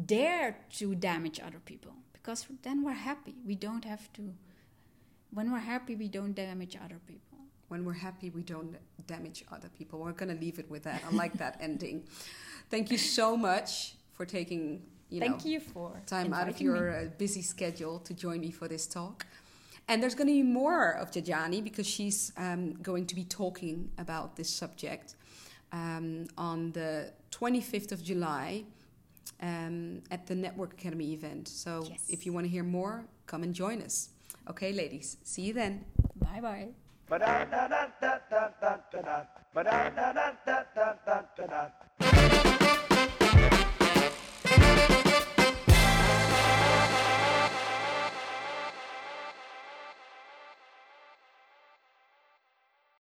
dare 0.05 0.57
to 0.77 0.95
damage 0.95 1.39
other 1.39 1.59
people 1.65 1.93
because 2.11 2.45
then 2.63 2.83
we're 2.83 2.91
happy. 2.91 3.35
We 3.45 3.55
don't 3.55 3.85
have 3.85 4.11
to. 4.13 4.33
When 5.31 5.51
we're 5.51 5.59
happy, 5.59 5.95
we 5.95 6.07
don't 6.07 6.33
damage 6.33 6.77
other 6.83 6.99
people. 7.07 7.39
When 7.69 7.85
we're 7.85 7.93
happy, 7.93 8.29
we 8.29 8.43
don't 8.43 8.75
damage 9.07 9.43
other 9.51 9.69
people. 9.69 9.99
We're 9.99 10.11
going 10.11 10.33
to 10.35 10.39
leave 10.39 10.59
it 10.59 10.69
with 10.69 10.83
that. 10.83 11.01
I 11.09 11.15
like 11.15 11.33
that 11.39 11.57
ending. 11.61 12.03
Thank 12.69 12.91
you 12.91 12.97
so 12.97 13.35
much 13.35 13.95
for 14.13 14.25
taking 14.25 14.83
you 15.09 15.19
know, 15.19 15.27
Thank 15.27 15.45
you 15.45 15.59
for 15.59 16.01
time 16.07 16.33
out 16.33 16.49
of 16.49 16.59
your 16.59 16.89
uh, 16.89 17.05
busy 17.19 17.43
schedule 17.43 17.99
to 17.99 18.15
join 18.15 18.41
me 18.41 18.49
for 18.49 18.67
this 18.67 18.87
talk. 18.87 19.27
And 19.87 20.01
there's 20.01 20.15
going 20.15 20.27
to 20.27 20.33
be 20.33 20.41
more 20.41 20.91
of 20.91 21.11
Jajani 21.11 21.63
because 21.63 21.85
she's 21.85 22.31
um, 22.35 22.73
going 22.81 23.05
to 23.05 23.13
be 23.13 23.23
talking 23.23 23.91
about 23.99 24.37
this 24.37 24.49
subject 24.49 25.15
um, 25.73 26.27
on 26.37 26.71
the 26.71 27.11
25th 27.31 27.91
of 27.91 28.01
July 28.03 28.63
um, 29.41 30.01
at 30.11 30.25
the 30.27 30.35
Network 30.35 30.71
Academy 30.73 31.11
event. 31.13 31.47
So 31.49 31.85
Yes. 31.89 32.05
if 32.09 32.25
you 32.25 32.31
want 32.31 32.45
to 32.45 32.49
hear 32.49 32.63
more, 32.63 33.03
come 33.25 33.43
and 33.43 33.53
join 33.53 33.81
us. 33.81 34.09
Okay, 34.49 34.71
ladies, 34.71 35.17
see 35.23 35.41
you 35.41 35.51
then. 35.53 35.83
Bye 36.15 36.39
bye. 36.41 36.69
Ba-da-da-da-da-da-da-da. 37.09 39.25
Ba-da-da-da-da-da-da-da-da. 39.53 42.32